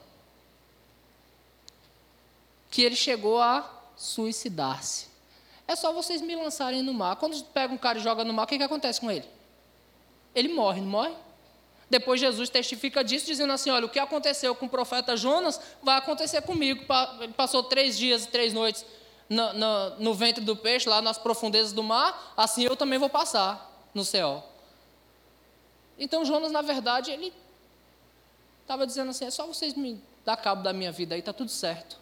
que 2.71 2.83
ele 2.83 2.97
chegou 2.97 3.41
a 3.41 3.71
suicidar-se. 3.97 5.07
É 5.67 5.77
só 5.77 5.93
vocês 5.93 6.21
me 6.21 6.35
lançarem 6.35 6.83
no 6.83 6.93
mar. 6.93 7.17
Quando 7.17 7.43
pega 7.45 7.73
um 7.73 7.79
cara 7.79 7.99
e 7.99 8.03
joga 8.03 8.25
no 8.25 8.33
mar, 8.33 8.45
o 8.45 8.47
que, 8.47 8.59
que 8.59 8.65
acontece 8.65 9.01
com 9.01 9.11
ele? 9.11 9.29
Ele 10.35 10.49
morre, 10.49 10.81
não 10.81 10.89
morre? 10.89 11.15
Depois 11.93 12.19
Jesus 12.19 12.49
testifica 12.49 13.05
disso, 13.05 13.27
dizendo 13.27 13.53
assim: 13.53 13.71
olha, 13.71 13.87
o 13.87 13.89
que 13.89 13.99
aconteceu 13.99 14.55
com 14.55 14.67
o 14.67 14.69
profeta 14.69 15.17
Jonas 15.17 15.61
vai 15.83 15.99
acontecer 15.99 16.41
comigo. 16.43 16.85
Ele 17.21 17.33
passou 17.33 17.63
três 17.63 17.99
dias 17.99 18.25
e 18.25 18.29
três 18.29 18.53
noites 18.53 18.85
no, 19.29 19.53
no, 19.53 19.91
no 19.99 20.15
ventre 20.15 20.43
do 20.43 20.57
peixe, 20.57 20.89
lá 20.89 21.03
nas 21.03 21.19
profundezas 21.19 21.73
do 21.73 21.83
mar, 21.83 22.33
assim 22.37 22.65
eu 22.65 22.75
também 22.77 22.99
vou 22.99 23.09
passar 23.11 23.89
no 23.95 24.05
céu. 24.05 24.43
Então 25.99 26.25
Jonas, 26.25 26.51
na 26.51 26.63
verdade, 26.63 27.11
ele 27.11 27.33
Estava 28.63 28.87
dizendo 28.87 29.11
assim: 29.11 29.27
é 29.27 29.31
só 29.31 29.47
vocês 29.47 29.75
me 29.75 30.03
dar 30.25 30.37
cabo 30.37 30.63
da 30.63 30.73
minha 30.73 30.91
vida 30.91 31.15
aí, 31.15 31.21
está 31.21 31.33
tudo 31.33 31.51
certo. 31.51 32.01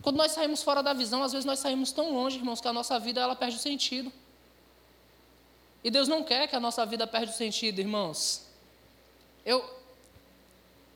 Quando 0.00 0.16
nós 0.16 0.32
saímos 0.32 0.62
fora 0.62 0.82
da 0.82 0.92
visão, 0.92 1.22
às 1.22 1.32
vezes 1.32 1.44
nós 1.44 1.58
saímos 1.58 1.90
tão 1.90 2.12
longe, 2.12 2.36
irmãos, 2.36 2.60
que 2.60 2.68
a 2.68 2.72
nossa 2.72 2.98
vida 3.00 3.20
ela 3.20 3.34
perde 3.34 3.56
o 3.56 3.58
sentido. 3.58 4.12
E 5.84 5.90
Deus 5.90 6.08
não 6.08 6.24
quer 6.24 6.48
que 6.48 6.56
a 6.56 6.60
nossa 6.60 6.86
vida 6.86 7.06
perca 7.06 7.30
o 7.30 7.36
sentido, 7.36 7.78
irmãos. 7.78 8.46
Eu, 9.44 9.62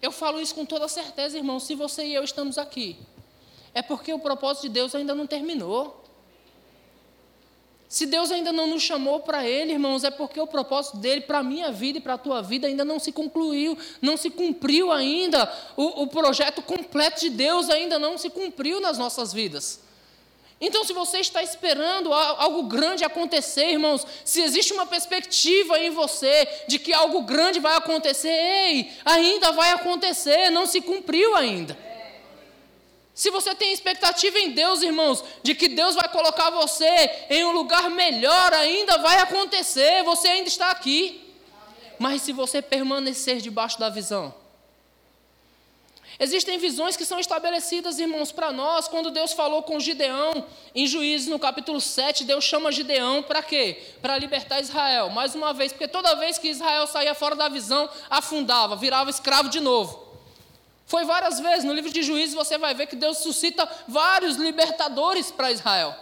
eu 0.01 0.11
falo 0.11 0.40
isso 0.40 0.55
com 0.55 0.64
toda 0.64 0.88
certeza, 0.88 1.37
irmãos. 1.37 1.64
Se 1.64 1.74
você 1.74 2.07
e 2.07 2.14
eu 2.14 2.24
estamos 2.24 2.57
aqui, 2.57 2.96
é 3.74 3.83
porque 3.83 4.14
o 4.14 4.18
propósito 4.18 4.62
de 4.62 4.70
Deus 4.70 4.94
ainda 4.94 5.14
não 5.14 5.27
terminou. 5.27 6.03
Se 7.87 8.07
Deus 8.07 8.31
ainda 8.31 8.51
não 8.51 8.66
nos 8.66 8.83
chamou 8.83 9.20
para 9.20 9.46
Ele, 9.46 9.72
irmãos, 9.72 10.05
é 10.05 10.11
porque 10.11 10.40
o 10.40 10.46
propósito 10.46 10.96
dele 10.96 11.22
para 11.22 11.38
a 11.38 11.42
minha 11.42 11.70
vida 11.70 11.98
e 11.98 12.01
para 12.01 12.14
a 12.14 12.18
tua 12.18 12.42
vida 12.42 12.66
ainda 12.66 12.85
não 12.85 12.98
se 12.98 13.12
concluiu, 13.12 13.77
não 14.01 14.16
se 14.16 14.31
cumpriu 14.31 14.90
ainda. 14.90 15.51
O, 15.77 16.03
o, 16.03 16.07
projeto 16.07 16.62
completo 16.62 17.20
de 17.20 17.31
Deus 17.31 17.68
ainda 17.68 17.98
não 17.98 18.16
se 18.16 18.29
cumpriu 18.31 18.81
nas 18.81 18.96
nossas 18.96 19.33
vidas. 19.33 19.81
Então, 20.61 20.85
se 20.85 20.92
você 20.92 21.18
está 21.21 21.40
esperando 21.40 22.12
algo 22.12 22.64
grande 22.64 23.05
acontecer, 23.05 23.71
irmãos, 23.71 24.05
se 24.25 24.42
existe 24.42 24.73
uma 24.73 24.87
perspectiva 24.87 25.79
em 25.79 25.90
você 25.90 26.49
de 26.66 26.81
que 26.81 26.92
algo 26.92 27.23
grande 27.23 27.61
vai 27.61 27.77
acontecer, 27.77 28.29
ei, 28.29 28.92
ainda 29.05 29.53
vai 29.53 29.71
acontecer, 29.71 30.51
não 30.51 30.66
se 30.66 30.81
cumpriu 30.81 31.37
ainda. 31.37 31.79
Se 33.14 33.31
você 33.31 33.55
tem 33.55 33.73
expectativa 33.73 34.38
em 34.38 34.51
Deus, 34.51 34.83
irmãos, 34.83 35.25
de 35.42 35.55
que 35.55 35.68
Deus 35.68 35.94
vai 35.94 36.09
colocar 36.09 36.51
você 36.51 37.27
em 37.31 37.44
um 37.44 37.53
lugar 37.53 37.90
melhor, 37.90 38.53
ainda 38.53 38.99
vai 38.99 39.18
acontecer, 39.18 40.03
você 40.05 40.29
ainda 40.29 40.49
está 40.49 40.71
aqui. 40.71 41.35
Mas 41.99 42.23
se 42.23 42.33
você 42.33 42.62
permanecer 42.62 43.38
debaixo 43.38 43.79
da 43.79 43.88
visão, 43.88 44.33
Existem 46.20 46.59
visões 46.59 46.96
que 46.96 47.04
são 47.04 47.20
estabelecidas, 47.20 48.00
irmãos, 48.00 48.33
para 48.33 48.50
nós, 48.50 48.88
quando 48.88 49.09
Deus 49.09 49.33
falou 49.33 49.62
com 49.62 49.78
Gideão, 49.78 50.44
em 50.74 50.85
Juízes, 50.85 51.28
no 51.28 51.38
capítulo 51.38 51.81
7, 51.81 52.24
Deus 52.24 52.42
chama 52.42 52.72
Gideão 52.72 53.22
para 53.22 53.40
quê? 53.40 53.81
Para 54.02 54.18
libertar 54.18 54.61
Israel. 54.61 55.11
Mais 55.11 55.37
uma 55.37 55.52
vez, 55.52 55.72
porque 55.72 55.87
toda 55.87 56.16
vez 56.16 56.37
que 56.37 56.48
Israel 56.48 56.88
saía 56.88 57.14
fora 57.14 57.37
da 57.37 57.48
visão, 57.48 57.88
afundava, 58.11 58.74
virava 58.74 59.11
escravo 59.11 59.48
de 59.48 59.61
novo. 59.61 60.09
Foi 60.87 61.04
várias 61.04 61.38
vezes, 61.38 61.64
no 61.64 61.72
livro 61.72 61.90
de 61.90 62.02
Juízes 62.02 62.35
você 62.35 62.59
vai 62.59 62.74
ver 62.74 62.87
que 62.87 62.96
Deus 62.96 63.18
suscita 63.18 63.68
vários 63.87 64.37
libertadores 64.37 65.31
para 65.31 65.52
Israel. 65.52 65.94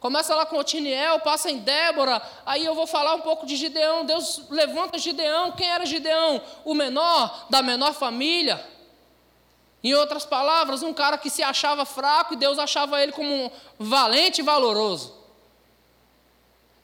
Começa 0.00 0.34
lá 0.34 0.46
com 0.46 0.56
Otiniel, 0.56 1.20
passa 1.20 1.50
em 1.50 1.58
Débora, 1.58 2.20
aí 2.46 2.64
eu 2.64 2.74
vou 2.74 2.86
falar 2.86 3.14
um 3.14 3.20
pouco 3.20 3.44
de 3.44 3.56
Gideão. 3.56 4.04
Deus 4.04 4.42
levanta 4.50 4.98
Gideão. 4.98 5.52
Quem 5.52 5.68
era 5.68 5.84
Gideão? 5.84 6.42
O 6.64 6.74
menor 6.74 7.46
da 7.50 7.62
menor 7.62 7.92
família. 7.92 8.71
Em 9.82 9.94
outras 9.94 10.24
palavras, 10.24 10.82
um 10.82 10.94
cara 10.94 11.18
que 11.18 11.28
se 11.28 11.42
achava 11.42 11.84
fraco 11.84 12.34
e 12.34 12.36
Deus 12.36 12.58
achava 12.58 13.02
ele 13.02 13.12
como 13.12 13.28
um 13.28 13.50
valente 13.78 14.40
e 14.40 14.44
valoroso. 14.44 15.22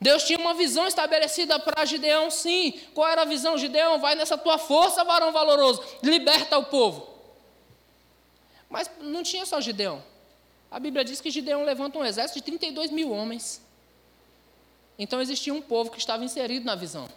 Deus 0.01 0.25
tinha 0.25 0.39
uma 0.39 0.55
visão 0.55 0.87
estabelecida 0.87 1.59
para 1.59 1.85
Gideão, 1.85 2.31
sim. 2.31 2.73
Qual 2.95 3.07
era 3.07 3.23
a 3.23 3.25
visão, 3.25 3.59
Gideão? 3.59 3.99
Vai 3.99 4.15
nessa 4.15 4.39
tua 4.39 4.59
força, 4.59 5.05
varão 5.05 5.33
valoroso, 5.33 5.83
liberta 6.03 6.59
o 6.59 6.65
povo. 6.65 7.09
Mas 8.69 8.91
não 9.01 9.23
tinha 9.23 9.47
só 9.47 9.61
Gideão. 9.61 10.03
A 10.71 10.79
Bíblia 10.79 11.05
diz 11.05 11.21
que 11.21 11.31
Gideão 11.31 11.65
levanta 11.65 11.99
um 11.99 12.05
exército 12.05 12.39
de 12.39 12.45
32 12.45 12.91
mil 12.91 13.11
homens. 13.11 13.63
Então 14.99 15.21
existia 15.21 15.55
um 15.55 15.63
povo 15.63 15.91
que 15.91 15.99
estava 15.99 16.25
inserido 16.25 16.65
na 16.67 16.75
visão. 16.75 17.09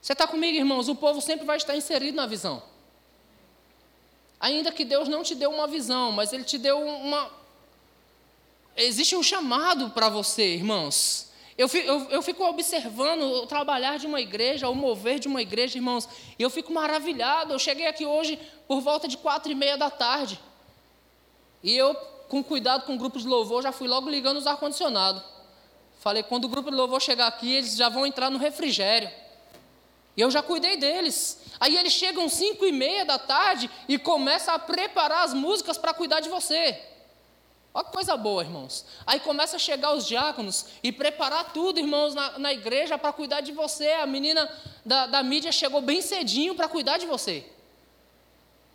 Você 0.00 0.12
está 0.12 0.26
comigo, 0.26 0.56
irmãos? 0.56 0.88
O 0.88 0.94
povo 0.94 1.20
sempre 1.20 1.44
vai 1.44 1.56
estar 1.56 1.76
inserido 1.76 2.16
na 2.16 2.26
visão. 2.26 2.62
Ainda 4.40 4.70
que 4.70 4.84
Deus 4.84 5.08
não 5.08 5.22
te 5.22 5.34
deu 5.34 5.50
uma 5.50 5.66
visão, 5.66 6.12
mas 6.12 6.32
Ele 6.32 6.44
te 6.44 6.58
deu 6.58 6.80
uma. 6.80 7.30
Existe 8.76 9.16
um 9.16 9.22
chamado 9.22 9.90
para 9.90 10.08
você, 10.08 10.54
irmãos. 10.54 11.28
Eu 11.56 11.68
fico, 11.68 11.88
eu, 11.88 12.10
eu 12.10 12.22
fico, 12.22 12.44
observando 12.44 13.22
o 13.22 13.46
trabalhar 13.46 13.98
de 13.98 14.06
uma 14.06 14.20
igreja, 14.20 14.68
o 14.68 14.76
mover 14.76 15.18
de 15.18 15.26
uma 15.26 15.42
igreja, 15.42 15.76
irmãos, 15.76 16.08
e 16.38 16.42
eu 16.42 16.48
fico 16.48 16.72
maravilhado. 16.72 17.52
Eu 17.52 17.58
cheguei 17.58 17.88
aqui 17.88 18.06
hoje 18.06 18.38
por 18.68 18.80
volta 18.80 19.08
de 19.08 19.16
quatro 19.16 19.50
e 19.50 19.56
meia 19.56 19.76
da 19.76 19.90
tarde. 19.90 20.38
E 21.60 21.76
eu, 21.76 21.96
com 22.28 22.44
cuidado 22.44 22.86
com 22.86 22.94
o 22.94 22.98
grupo 22.98 23.18
de 23.18 23.26
louvor, 23.26 23.60
já 23.64 23.72
fui 23.72 23.88
logo 23.88 24.08
ligando 24.08 24.36
os 24.36 24.46
ar-condicionado. 24.46 25.20
Falei, 25.98 26.22
quando 26.22 26.44
o 26.44 26.48
grupo 26.48 26.70
de 26.70 26.76
louvor 26.76 27.02
chegar 27.02 27.26
aqui, 27.26 27.56
eles 27.56 27.76
já 27.76 27.88
vão 27.88 28.06
entrar 28.06 28.30
no 28.30 28.38
refrigério. 28.38 29.10
E 30.18 30.20
eu 30.20 30.32
já 30.32 30.42
cuidei 30.42 30.76
deles. 30.76 31.38
Aí 31.60 31.76
eles 31.76 31.92
chegam 31.92 32.28
cinco 32.28 32.66
e 32.66 32.72
meia 32.72 33.04
da 33.04 33.20
tarde 33.20 33.70
e 33.88 33.96
começam 33.96 34.52
a 34.52 34.58
preparar 34.58 35.22
as 35.22 35.32
músicas 35.32 35.78
para 35.78 35.94
cuidar 35.94 36.18
de 36.18 36.28
você. 36.28 36.76
Olha 37.72 37.84
que 37.84 37.92
coisa 37.92 38.16
boa, 38.16 38.42
irmãos. 38.42 38.84
Aí 39.06 39.20
começa 39.20 39.54
a 39.54 39.58
chegar 39.60 39.94
os 39.94 40.04
diáconos 40.04 40.66
e 40.82 40.90
preparar 40.90 41.52
tudo, 41.52 41.78
irmãos, 41.78 42.16
na, 42.16 42.36
na 42.36 42.52
igreja 42.52 42.98
para 42.98 43.12
cuidar 43.12 43.42
de 43.42 43.52
você. 43.52 43.92
A 43.92 44.06
menina 44.08 44.50
da, 44.84 45.06
da 45.06 45.22
mídia 45.22 45.52
chegou 45.52 45.80
bem 45.80 46.02
cedinho 46.02 46.56
para 46.56 46.66
cuidar 46.66 46.98
de 46.98 47.06
você 47.06 47.44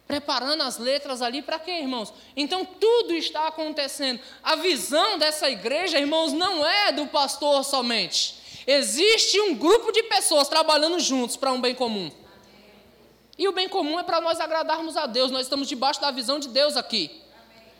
preparando 0.05 0.61
as 0.61 0.77
letras 0.77 1.21
ali 1.21 1.41
para 1.41 1.57
quê, 1.57 1.71
irmãos? 1.71 2.13
Então 2.35 2.65
tudo 2.65 3.13
está 3.13 3.47
acontecendo. 3.47 4.19
A 4.43 4.55
visão 4.57 5.17
dessa 5.17 5.49
igreja, 5.49 5.97
irmãos, 5.97 6.33
não 6.33 6.63
é 6.63 6.91
do 6.91 7.07
pastor 7.07 7.63
somente. 7.63 8.42
Existe 8.65 9.39
um 9.41 9.55
grupo 9.55 9.91
de 9.91 10.03
pessoas 10.03 10.47
trabalhando 10.47 10.99
juntos 10.99 11.35
para 11.35 11.51
um 11.51 11.59
bem 11.59 11.75
comum. 11.75 12.11
E 13.37 13.47
o 13.47 13.51
bem 13.51 13.67
comum 13.67 13.99
é 13.99 14.03
para 14.03 14.21
nós 14.21 14.39
agradarmos 14.39 14.95
a 14.95 15.05
Deus. 15.05 15.31
Nós 15.31 15.43
estamos 15.43 15.67
debaixo 15.67 15.99
da 15.99 16.11
visão 16.11 16.39
de 16.39 16.47
Deus 16.47 16.77
aqui. 16.77 17.21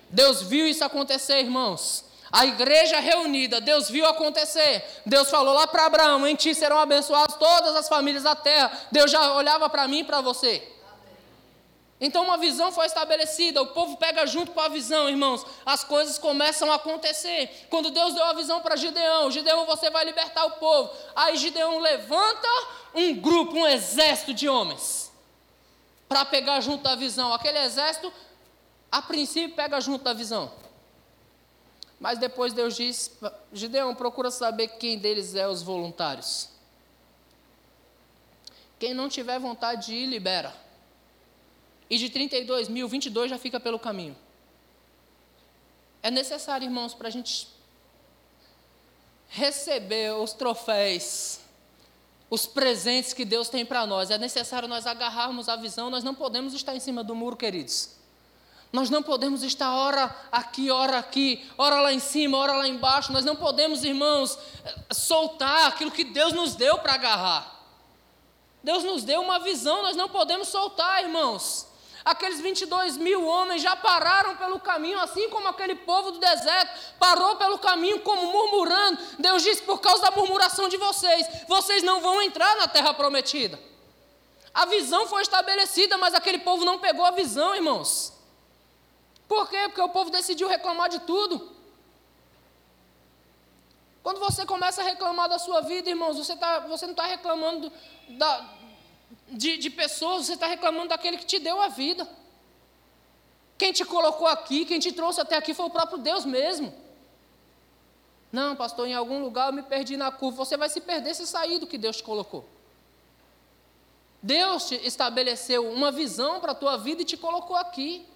Deus 0.09 0.41
viu 0.41 0.67
isso 0.67 0.83
acontecer, 0.83 1.39
irmãos. 1.39 2.05
A 2.31 2.47
igreja 2.47 2.99
reunida, 2.99 3.61
Deus 3.61 3.89
viu 3.89 4.05
acontecer. 4.07 4.83
Deus 5.05 5.29
falou 5.29 5.53
lá 5.53 5.67
para 5.67 5.85
Abraão: 5.85 6.25
em 6.27 6.35
ti 6.35 6.55
serão 6.55 6.79
abençoadas 6.79 7.35
todas 7.35 7.75
as 7.75 7.87
famílias 7.87 8.23
da 8.23 8.35
terra. 8.35 8.71
Deus 8.91 9.11
já 9.11 9.33
olhava 9.33 9.69
para 9.69 9.87
mim 9.87 9.99
e 9.99 10.03
para 10.03 10.19
você. 10.19 10.72
Então 12.05 12.25
uma 12.25 12.37
visão 12.37 12.69
foi 12.69 12.85
estabelecida, 12.85 13.61
o 13.61 13.67
povo 13.67 13.95
pega 13.95 14.27
junto 14.27 14.51
com 14.51 14.59
a 14.59 14.67
visão, 14.67 15.09
irmãos, 15.09 15.45
as 15.65 15.85
coisas 15.85 16.17
começam 16.17 16.69
a 16.69 16.75
acontecer. 16.75 17.65
Quando 17.69 17.91
Deus 17.91 18.13
deu 18.13 18.25
a 18.25 18.33
visão 18.33 18.59
para 18.61 18.75
Gideão, 18.75 19.31
Gideão, 19.31 19.65
você 19.65 19.89
vai 19.89 20.03
libertar 20.03 20.43
o 20.43 20.51
povo. 20.51 20.91
Aí 21.15 21.37
Gideão 21.37 21.79
levanta 21.79 22.45
um 22.93 23.15
grupo, 23.15 23.55
um 23.55 23.65
exército 23.65 24.33
de 24.33 24.49
homens, 24.49 25.13
para 26.09 26.25
pegar 26.25 26.59
junto 26.59 26.83
da 26.83 26.93
visão. 26.93 27.33
Aquele 27.33 27.59
exército, 27.59 28.11
a 28.91 29.01
princípio, 29.01 29.55
pega 29.55 29.79
junto 29.79 30.03
da 30.03 30.11
visão. 30.11 30.51
Mas 32.01 32.19
depois 32.19 32.51
Deus 32.51 32.75
diz: 32.75 33.17
Gideão, 33.53 33.95
procura 33.95 34.29
saber 34.29 34.67
quem 34.77 34.97
deles 34.97 35.35
é 35.35 35.47
os 35.47 35.63
voluntários. 35.63 36.49
Quem 38.77 38.93
não 38.93 39.07
tiver 39.07 39.39
vontade 39.39 39.85
de 39.85 39.93
ir, 39.95 40.07
libera. 40.07 40.62
E 41.89 41.97
de 41.97 42.09
32 42.09 42.69
mil, 42.69 42.87
22 42.87 43.29
já 43.29 43.37
fica 43.37 43.59
pelo 43.59 43.77
caminho. 43.77 44.15
É 46.01 46.11
necessário, 46.11 46.65
irmãos, 46.65 46.93
para 46.93 47.07
a 47.07 47.11
gente 47.11 47.47
receber 49.29 50.13
os 50.13 50.33
troféus, 50.33 51.39
os 52.29 52.45
presentes 52.45 53.13
que 53.13 53.25
Deus 53.25 53.49
tem 53.49 53.65
para 53.65 53.85
nós. 53.87 54.11
É 54.11 54.17
necessário 54.17 54.67
nós 54.67 54.85
agarrarmos 54.85 55.49
a 55.49 55.55
visão, 55.55 55.89
nós 55.89 56.03
não 56.03 56.13
podemos 56.13 56.53
estar 56.53 56.75
em 56.75 56.79
cima 56.79 57.03
do 57.03 57.15
muro, 57.15 57.35
queridos. 57.35 57.91
Nós 58.71 58.89
não 58.89 59.03
podemos 59.03 59.43
estar 59.43 59.71
hora 59.71 60.15
aqui, 60.31 60.71
hora 60.71 60.97
aqui, 60.97 61.47
hora 61.57 61.79
lá 61.79 61.93
em 61.93 61.99
cima, 61.99 62.39
hora 62.39 62.53
lá 62.53 62.67
embaixo. 62.67 63.13
Nós 63.13 63.23
não 63.23 63.35
podemos, 63.35 63.83
irmãos, 63.83 64.37
soltar 64.91 65.67
aquilo 65.67 65.91
que 65.91 66.03
Deus 66.03 66.33
nos 66.33 66.55
deu 66.55 66.79
para 66.79 66.95
agarrar. 66.95 67.61
Deus 68.63 68.83
nos 68.83 69.03
deu 69.03 69.21
uma 69.21 69.39
visão, 69.39 69.83
nós 69.83 69.95
não 69.95 70.09
podemos 70.09 70.47
soltar, 70.47 71.03
irmãos. 71.03 71.67
Aqueles 72.05 72.41
22 72.41 72.97
mil 72.97 73.25
homens 73.25 73.61
já 73.61 73.75
pararam 73.77 74.35
pelo 74.35 74.59
caminho, 74.59 74.99
assim 74.99 75.29
como 75.29 75.47
aquele 75.47 75.75
povo 75.75 76.11
do 76.11 76.19
deserto 76.19 76.97
parou 76.99 77.37
pelo 77.37 77.57
caminho, 77.57 78.01
como 78.01 78.31
murmurando. 78.31 78.99
Deus 79.19 79.41
disse: 79.41 79.61
por 79.61 79.79
causa 79.79 80.01
da 80.03 80.11
murmuração 80.11 80.67
de 80.67 80.75
vocês, 80.75 81.25
vocês 81.47 81.81
não 81.81 82.01
vão 82.01 82.21
entrar 82.21 82.57
na 82.57 82.67
terra 82.67 82.93
prometida. 82.93 83.57
A 84.53 84.65
visão 84.65 85.07
foi 85.07 85.21
estabelecida, 85.21 85.97
mas 85.97 86.13
aquele 86.13 86.39
povo 86.39 86.65
não 86.65 86.77
pegou 86.77 87.05
a 87.05 87.11
visão, 87.11 87.55
irmãos. 87.55 88.13
Por 89.27 89.49
quê? 89.49 89.63
Porque 89.65 89.81
o 89.81 89.89
povo 89.89 90.11
decidiu 90.11 90.47
reclamar 90.47 90.89
de 90.89 90.99
tudo. 90.99 91.51
Quando 94.03 94.19
você 94.19 94.45
começa 94.45 94.81
a 94.81 94.83
reclamar 94.83 95.29
da 95.29 95.39
sua 95.39 95.61
vida, 95.61 95.89
irmãos, 95.89 96.17
você, 96.17 96.35
tá, 96.35 96.59
você 96.59 96.85
não 96.85 96.91
está 96.91 97.05
reclamando 97.05 97.71
da, 98.09 98.49
de, 99.33 99.57
de 99.57 99.69
pessoas, 99.69 100.25
você 100.25 100.33
está 100.33 100.47
reclamando 100.47 100.89
daquele 100.89 101.17
que 101.17 101.25
te 101.25 101.39
deu 101.39 101.59
a 101.61 101.67
vida. 101.67 102.07
Quem 103.57 103.71
te 103.71 103.85
colocou 103.85 104.27
aqui, 104.27 104.65
quem 104.65 104.79
te 104.79 104.91
trouxe 104.91 105.21
até 105.21 105.35
aqui 105.35 105.53
foi 105.53 105.65
o 105.65 105.69
próprio 105.69 105.97
Deus 105.97 106.25
mesmo. 106.25 106.73
Não, 108.31 108.55
pastor, 108.55 108.87
em 108.87 108.93
algum 108.93 109.21
lugar 109.21 109.47
eu 109.47 109.53
me 109.53 109.63
perdi 109.63 109.95
na 109.95 110.11
curva. 110.11 110.43
Você 110.43 110.57
vai 110.57 110.69
se 110.69 110.81
perder 110.81 111.13
se 111.13 111.27
sair 111.27 111.59
do 111.59 111.67
que 111.67 111.77
Deus 111.77 111.97
te 111.97 112.03
colocou. 112.03 112.45
Deus 114.21 114.67
te 114.69 114.75
estabeleceu 114.75 115.69
uma 115.71 115.91
visão 115.91 116.39
para 116.39 116.53
a 116.53 116.55
tua 116.55 116.77
vida 116.77 117.01
e 117.01 117.05
te 117.05 117.17
colocou 117.17 117.55
aqui. 117.55 118.07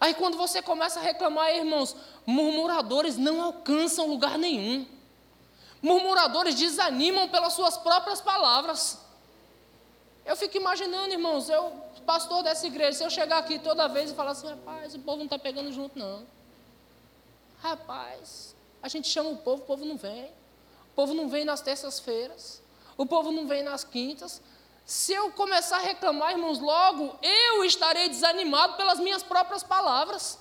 Aí 0.00 0.14
quando 0.14 0.36
você 0.36 0.62
começa 0.62 0.98
a 0.98 1.02
reclamar, 1.02 1.54
irmãos, 1.54 1.94
murmuradores 2.26 3.16
não 3.16 3.42
alcançam 3.42 4.08
lugar 4.08 4.38
nenhum. 4.38 4.86
Murmuradores 5.82 6.54
desanimam 6.54 7.28
pelas 7.28 7.52
suas 7.52 7.76
próprias 7.76 8.20
palavras. 8.20 8.98
Eu 10.24 10.36
fico 10.36 10.56
imaginando, 10.56 11.12
irmãos, 11.12 11.48
eu, 11.48 11.72
pastor 12.06 12.42
dessa 12.42 12.66
igreja, 12.66 12.98
se 12.98 13.04
eu 13.04 13.10
chegar 13.10 13.38
aqui 13.38 13.58
toda 13.58 13.88
vez 13.88 14.10
e 14.10 14.14
falar 14.14 14.32
assim, 14.32 14.48
rapaz, 14.48 14.94
o 14.94 14.98
povo 15.00 15.18
não 15.18 15.24
está 15.24 15.38
pegando 15.38 15.72
junto, 15.72 15.98
não. 15.98 16.26
Rapaz, 17.58 18.54
a 18.82 18.88
gente 18.88 19.08
chama 19.08 19.30
o 19.30 19.36
povo, 19.38 19.62
o 19.62 19.66
povo 19.66 19.84
não 19.84 19.96
vem. 19.96 20.24
O 20.24 20.94
povo 20.94 21.14
não 21.14 21.28
vem 21.28 21.44
nas 21.44 21.60
terças-feiras. 21.60 22.62
O 22.96 23.06
povo 23.06 23.30
não 23.32 23.46
vem 23.46 23.62
nas 23.62 23.84
quintas. 23.84 24.42
Se 24.84 25.12
eu 25.12 25.30
começar 25.32 25.76
a 25.76 25.80
reclamar, 25.80 26.32
irmãos, 26.32 26.58
logo 26.58 27.16
eu 27.22 27.64
estarei 27.64 28.08
desanimado 28.08 28.74
pelas 28.74 28.98
minhas 28.98 29.22
próprias 29.22 29.62
palavras. 29.62 30.38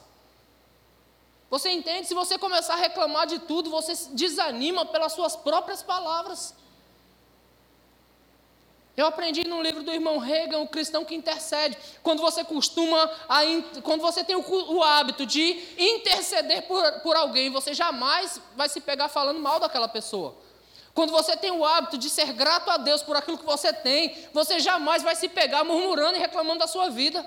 Você 1.49 1.69
entende? 1.69 2.07
Se 2.07 2.13
você 2.13 2.37
começar 2.37 2.73
a 2.73 2.77
reclamar 2.77 3.27
de 3.27 3.39
tudo, 3.39 3.69
você 3.69 3.93
desanima 4.11 4.85
pelas 4.85 5.13
suas 5.13 5.35
próprias 5.35 5.81
palavras. 5.81 6.53
Eu 8.99 9.05
aprendi 9.05 9.47
no 9.47 9.61
livro 9.61 9.81
do 9.81 9.93
irmão 9.93 10.17
Reagan, 10.17 10.59
o 10.59 10.67
cristão 10.67 11.05
que 11.05 11.15
intercede. 11.15 11.77
Quando 12.03 12.19
você 12.19 12.43
costuma, 12.43 13.09
a, 13.29 13.39
quando 13.81 14.01
você 14.01 14.25
tem 14.25 14.35
o, 14.35 14.43
o, 14.45 14.83
hábito 14.83 15.25
de 15.25 15.57
interceder 15.77 16.63
por, 16.63 16.83
por 16.99 17.15
alguém, 17.15 17.49
você 17.49 17.73
jamais 17.73 18.41
vai 18.57 18.67
se 18.67 18.81
pegar 18.81 19.07
falando 19.07 19.39
mal 19.39 19.57
daquela 19.57 19.87
pessoa. 19.87 20.35
Quando 20.93 21.11
você 21.11 21.37
tem 21.37 21.49
o 21.49 21.63
hábito 21.63 21.97
de 21.97 22.09
ser 22.09 22.33
grato 22.33 22.69
a 22.69 22.75
Deus 22.75 23.01
por 23.01 23.15
aquilo 23.15 23.37
que 23.37 23.45
você 23.45 23.71
tem, 23.71 24.17
você 24.33 24.59
jamais 24.59 25.01
vai 25.01 25.15
se 25.15 25.29
pegar 25.29 25.63
murmurando 25.63 26.17
e 26.17 26.19
reclamando 26.19 26.59
da 26.59 26.67
sua 26.67 26.89
vida. 26.89 27.25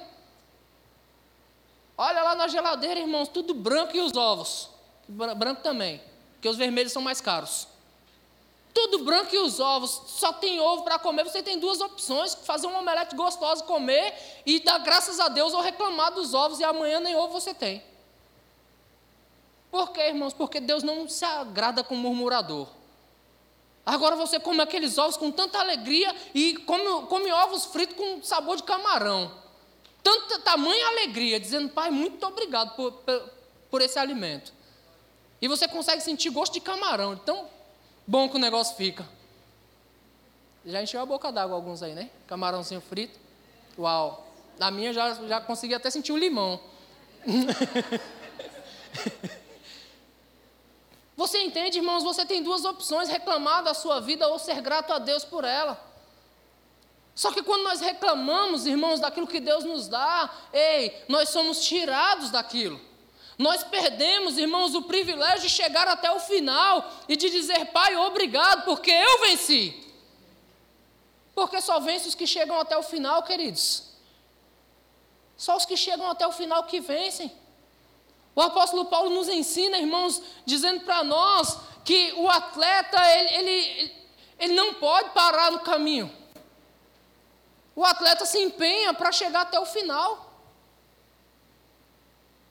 Olha 1.96 2.22
lá 2.22 2.34
na 2.34 2.48
geladeira, 2.48 3.00
irmãos, 3.00 3.28
tudo 3.28 3.54
branco 3.54 3.96
e 3.96 4.00
os 4.02 4.14
ovos. 4.14 4.68
Branco 5.08 5.62
também, 5.62 6.02
porque 6.34 6.50
os 6.50 6.58
vermelhos 6.58 6.92
são 6.92 7.00
mais 7.00 7.22
caros. 7.22 7.71
Tudo 8.72 9.04
branco 9.04 9.34
e 9.34 9.38
os 9.38 9.60
ovos, 9.60 10.02
só 10.06 10.32
tem 10.32 10.60
ovo 10.60 10.82
para 10.82 10.98
comer. 10.98 11.24
Você 11.24 11.42
tem 11.42 11.58
duas 11.58 11.80
opções: 11.80 12.34
fazer 12.34 12.66
um 12.66 12.76
omelete 12.76 13.14
gostoso, 13.14 13.64
comer 13.64 14.14
e 14.46 14.60
dar 14.60 14.78
graças 14.78 15.20
a 15.20 15.28
Deus 15.28 15.52
ou 15.52 15.60
reclamar 15.60 16.12
dos 16.12 16.32
ovos, 16.32 16.58
e 16.58 16.64
amanhã 16.64 17.00
nem 17.00 17.14
ovo 17.14 17.32
você 17.32 17.52
tem. 17.52 17.82
Por 19.70 19.90
quê, 19.90 20.08
irmãos? 20.08 20.34
Porque 20.34 20.60
Deus 20.60 20.82
não 20.82 21.08
se 21.08 21.24
agrada 21.24 21.82
com 21.82 21.94
murmurador. 21.94 22.68
Agora 23.84 24.14
você 24.14 24.38
come 24.38 24.60
aqueles 24.60 24.96
ovos 24.96 25.16
com 25.16 25.30
tanta 25.30 25.58
alegria 25.58 26.14
e 26.34 26.54
come, 26.58 27.06
come 27.06 27.32
ovos 27.32 27.64
fritos 27.64 27.96
com 27.96 28.22
sabor 28.22 28.56
de 28.56 28.62
camarão. 28.62 29.32
Tanta 30.02 30.38
tamanha 30.40 30.86
alegria, 30.88 31.38
dizendo, 31.38 31.68
Pai, 31.68 31.90
muito 31.90 32.24
obrigado 32.26 32.74
por, 32.76 32.92
por, 32.92 33.30
por 33.70 33.82
esse 33.82 33.98
alimento. 33.98 34.52
E 35.40 35.48
você 35.48 35.66
consegue 35.66 36.02
sentir 36.02 36.30
gosto 36.30 36.52
de 36.52 36.60
camarão, 36.60 37.16
tão 37.16 37.48
bom 38.06 38.28
que 38.28 38.36
o 38.36 38.40
negócio 38.40 38.76
fica. 38.76 39.08
Já 40.64 40.82
encheu 40.82 41.00
a 41.00 41.06
boca 41.06 41.32
d'água 41.32 41.56
alguns 41.56 41.82
aí, 41.82 41.94
né? 41.94 42.10
Camarãozinho 42.26 42.80
frito. 42.80 43.18
Uau! 43.78 44.26
Na 44.58 44.70
minha 44.70 44.92
já, 44.92 45.14
já 45.26 45.40
consegui 45.40 45.74
até 45.74 45.90
sentir 45.90 46.12
o 46.12 46.16
limão. 46.16 46.60
Você 51.16 51.38
entende, 51.38 51.78
irmãos? 51.78 52.02
Você 52.02 52.26
tem 52.26 52.42
duas 52.42 52.64
opções: 52.64 53.08
reclamar 53.08 53.62
da 53.62 53.74
sua 53.74 54.00
vida 54.00 54.26
ou 54.28 54.38
ser 54.38 54.60
grato 54.60 54.92
a 54.92 54.98
Deus 54.98 55.24
por 55.24 55.44
ela. 55.44 55.92
Só 57.14 57.30
que 57.30 57.42
quando 57.42 57.62
nós 57.64 57.80
reclamamos, 57.80 58.66
irmãos, 58.66 59.00
daquilo 59.00 59.26
que 59.26 59.40
Deus 59.40 59.64
nos 59.64 59.86
dá, 59.86 60.30
ei, 60.52 61.04
nós 61.08 61.28
somos 61.28 61.60
tirados 61.64 62.30
daquilo. 62.30 62.80
Nós 63.42 63.64
perdemos, 63.64 64.38
irmãos, 64.38 64.72
o 64.76 64.82
privilégio 64.82 65.40
de 65.40 65.48
chegar 65.48 65.88
até 65.88 66.08
o 66.12 66.20
final 66.20 66.88
e 67.08 67.16
de 67.16 67.28
dizer, 67.28 67.72
Pai, 67.72 67.96
obrigado, 67.96 68.64
porque 68.64 68.92
eu 68.92 69.20
venci. 69.22 69.84
Porque 71.34 71.60
só 71.60 71.80
vence 71.80 72.06
os 72.06 72.14
que 72.14 72.24
chegam 72.24 72.56
até 72.60 72.78
o 72.78 72.84
final, 72.84 73.20
queridos. 73.24 73.88
Só 75.36 75.56
os 75.56 75.64
que 75.64 75.76
chegam 75.76 76.08
até 76.08 76.24
o 76.24 76.30
final 76.30 76.62
que 76.64 76.78
vencem. 76.78 77.32
O 78.32 78.40
apóstolo 78.40 78.84
Paulo 78.84 79.10
nos 79.10 79.28
ensina, 79.28 79.76
irmãos, 79.76 80.22
dizendo 80.46 80.84
para 80.84 81.02
nós 81.02 81.58
que 81.84 82.12
o 82.12 82.30
atleta, 82.30 82.96
ele, 83.16 83.34
ele, 83.34 83.92
ele 84.38 84.54
não 84.54 84.74
pode 84.74 85.10
parar 85.10 85.50
no 85.50 85.58
caminho. 85.60 86.16
O 87.74 87.84
atleta 87.84 88.24
se 88.24 88.38
empenha 88.38 88.94
para 88.94 89.10
chegar 89.10 89.40
até 89.40 89.58
o 89.58 89.66
final. 89.66 90.31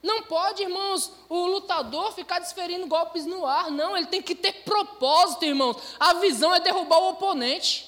Não 0.01 0.23
pode, 0.23 0.63
irmãos, 0.63 1.11
o 1.29 1.45
lutador 1.45 2.11
ficar 2.13 2.39
desferindo 2.39 2.87
golpes 2.87 3.25
no 3.25 3.45
ar, 3.45 3.69
não. 3.69 3.95
Ele 3.95 4.07
tem 4.07 4.21
que 4.21 4.33
ter 4.33 4.63
propósito, 4.63 5.45
irmãos. 5.45 5.77
A 5.99 6.13
visão 6.13 6.53
é 6.53 6.59
derrubar 6.59 6.97
o 6.99 7.09
oponente. 7.09 7.87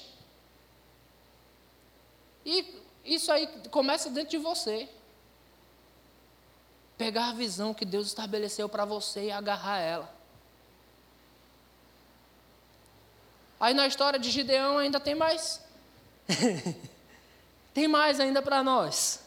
E 2.46 2.80
isso 3.04 3.32
aí 3.32 3.48
começa 3.70 4.10
dentro 4.10 4.30
de 4.30 4.38
você. 4.38 4.88
Pegar 6.96 7.30
a 7.30 7.32
visão 7.32 7.74
que 7.74 7.84
Deus 7.84 8.06
estabeleceu 8.06 8.68
para 8.68 8.84
você 8.84 9.24
e 9.24 9.32
agarrar 9.32 9.80
ela. 9.80 10.14
Aí 13.58 13.74
na 13.74 13.88
história 13.88 14.18
de 14.18 14.30
Gideão 14.30 14.78
ainda 14.78 15.00
tem 15.00 15.16
mais. 15.16 15.60
tem 17.74 17.88
mais 17.88 18.20
ainda 18.20 18.40
para 18.40 18.62
nós. 18.62 19.23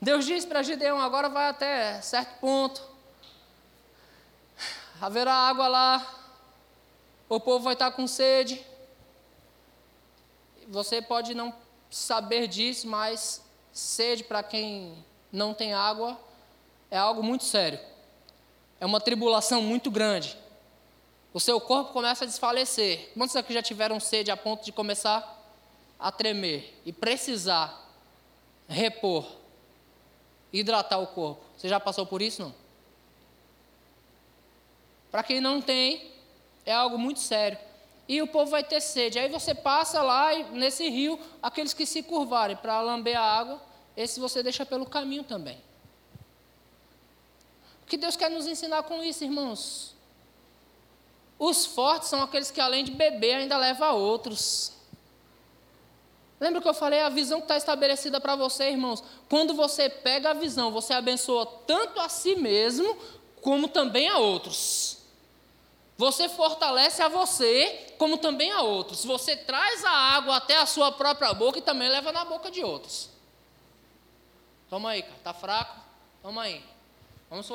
Deus 0.00 0.24
disse 0.24 0.46
para 0.46 0.62
Gideão: 0.62 1.00
agora 1.00 1.28
vai 1.28 1.48
até 1.48 2.00
certo 2.00 2.38
ponto. 2.40 2.82
Haverá 5.00 5.32
água 5.32 5.68
lá. 5.68 6.14
O 7.28 7.40
povo 7.40 7.64
vai 7.64 7.72
estar 7.72 7.90
com 7.90 8.06
sede. 8.06 8.64
Você 10.68 11.02
pode 11.02 11.34
não 11.34 11.54
saber 11.90 12.46
disso, 12.46 12.88
mas 12.88 13.42
sede 13.72 14.24
para 14.24 14.42
quem 14.42 15.04
não 15.32 15.52
tem 15.52 15.74
água 15.74 16.18
é 16.90 16.96
algo 16.96 17.22
muito 17.22 17.44
sério. 17.44 17.78
É 18.80 18.86
uma 18.86 19.00
tribulação 19.00 19.62
muito 19.62 19.90
grande. 19.90 20.36
O 21.32 21.40
seu 21.40 21.60
corpo 21.60 21.92
começa 21.92 22.24
a 22.24 22.26
desfalecer. 22.26 23.10
Quantos 23.14 23.36
aqui 23.36 23.52
já 23.52 23.62
tiveram 23.62 24.00
sede 24.00 24.30
a 24.30 24.36
ponto 24.36 24.64
de 24.64 24.72
começar 24.72 25.34
a 25.98 26.10
tremer 26.10 26.80
e 26.84 26.92
precisar 26.92 27.84
repor, 28.68 29.26
hidratar 30.58 30.98
o 30.98 31.06
corpo? 31.06 31.42
Você 31.56 31.68
já 31.68 31.78
passou 31.80 32.06
por 32.06 32.22
isso, 32.22 32.42
não? 32.42 32.54
Para 35.10 35.22
quem 35.22 35.40
não 35.40 35.60
tem, 35.60 36.10
é 36.64 36.72
algo 36.72 36.98
muito 36.98 37.20
sério. 37.20 37.58
E 38.08 38.22
o 38.22 38.26
povo 38.26 38.50
vai 38.50 38.62
ter 38.62 38.80
sede. 38.80 39.18
Aí 39.18 39.28
você 39.28 39.54
passa 39.54 40.02
lá 40.02 40.34
nesse 40.52 40.88
rio, 40.88 41.18
aqueles 41.42 41.72
que 41.72 41.86
se 41.86 42.02
curvarem 42.02 42.56
para 42.56 42.80
lamber 42.80 43.18
a 43.18 43.22
água, 43.22 43.60
esse 43.96 44.20
você 44.20 44.42
deixa 44.42 44.64
pelo 44.66 44.86
caminho 44.86 45.24
também. 45.24 45.56
O 47.82 47.86
que 47.86 47.96
Deus 47.96 48.16
quer 48.16 48.30
nos 48.30 48.46
ensinar 48.46 48.82
com 48.82 49.02
isso, 49.02 49.24
irmãos? 49.24 49.94
Os 51.38 51.66
fortes 51.66 52.08
são 52.08 52.22
aqueles 52.22 52.50
que, 52.50 52.60
além 52.60 52.84
de 52.84 52.92
beber, 52.92 53.36
ainda 53.36 53.56
levam 53.56 53.96
outros. 53.96 54.75
Lembra 56.38 56.60
que 56.60 56.68
eu 56.68 56.74
falei 56.74 57.00
a 57.00 57.08
visão 57.08 57.38
que 57.38 57.44
está 57.44 57.56
estabelecida 57.56 58.20
para 58.20 58.36
você, 58.36 58.70
irmãos? 58.70 59.02
Quando 59.28 59.54
você 59.54 59.88
pega 59.88 60.30
a 60.30 60.34
visão, 60.34 60.70
você 60.70 60.92
abençoa 60.92 61.46
tanto 61.66 61.98
a 61.98 62.08
si 62.08 62.36
mesmo, 62.36 62.96
como 63.40 63.68
também 63.68 64.08
a 64.08 64.18
outros. 64.18 64.98
Você 65.96 66.28
fortalece 66.28 67.00
a 67.00 67.08
você, 67.08 67.94
como 67.96 68.18
também 68.18 68.52
a 68.52 68.60
outros. 68.60 69.02
Você 69.04 69.34
traz 69.34 69.82
a 69.82 69.90
água 69.90 70.36
até 70.36 70.58
a 70.58 70.66
sua 70.66 70.92
própria 70.92 71.32
boca 71.32 71.58
e 71.58 71.62
também 71.62 71.88
leva 71.88 72.12
na 72.12 72.24
boca 72.24 72.50
de 72.50 72.62
outros. 72.62 73.08
Toma 74.68 74.90
aí, 74.90 75.02
cara. 75.02 75.16
Está 75.16 75.32
fraco? 75.32 75.80
Toma 76.22 76.42
aí. 76.42 76.62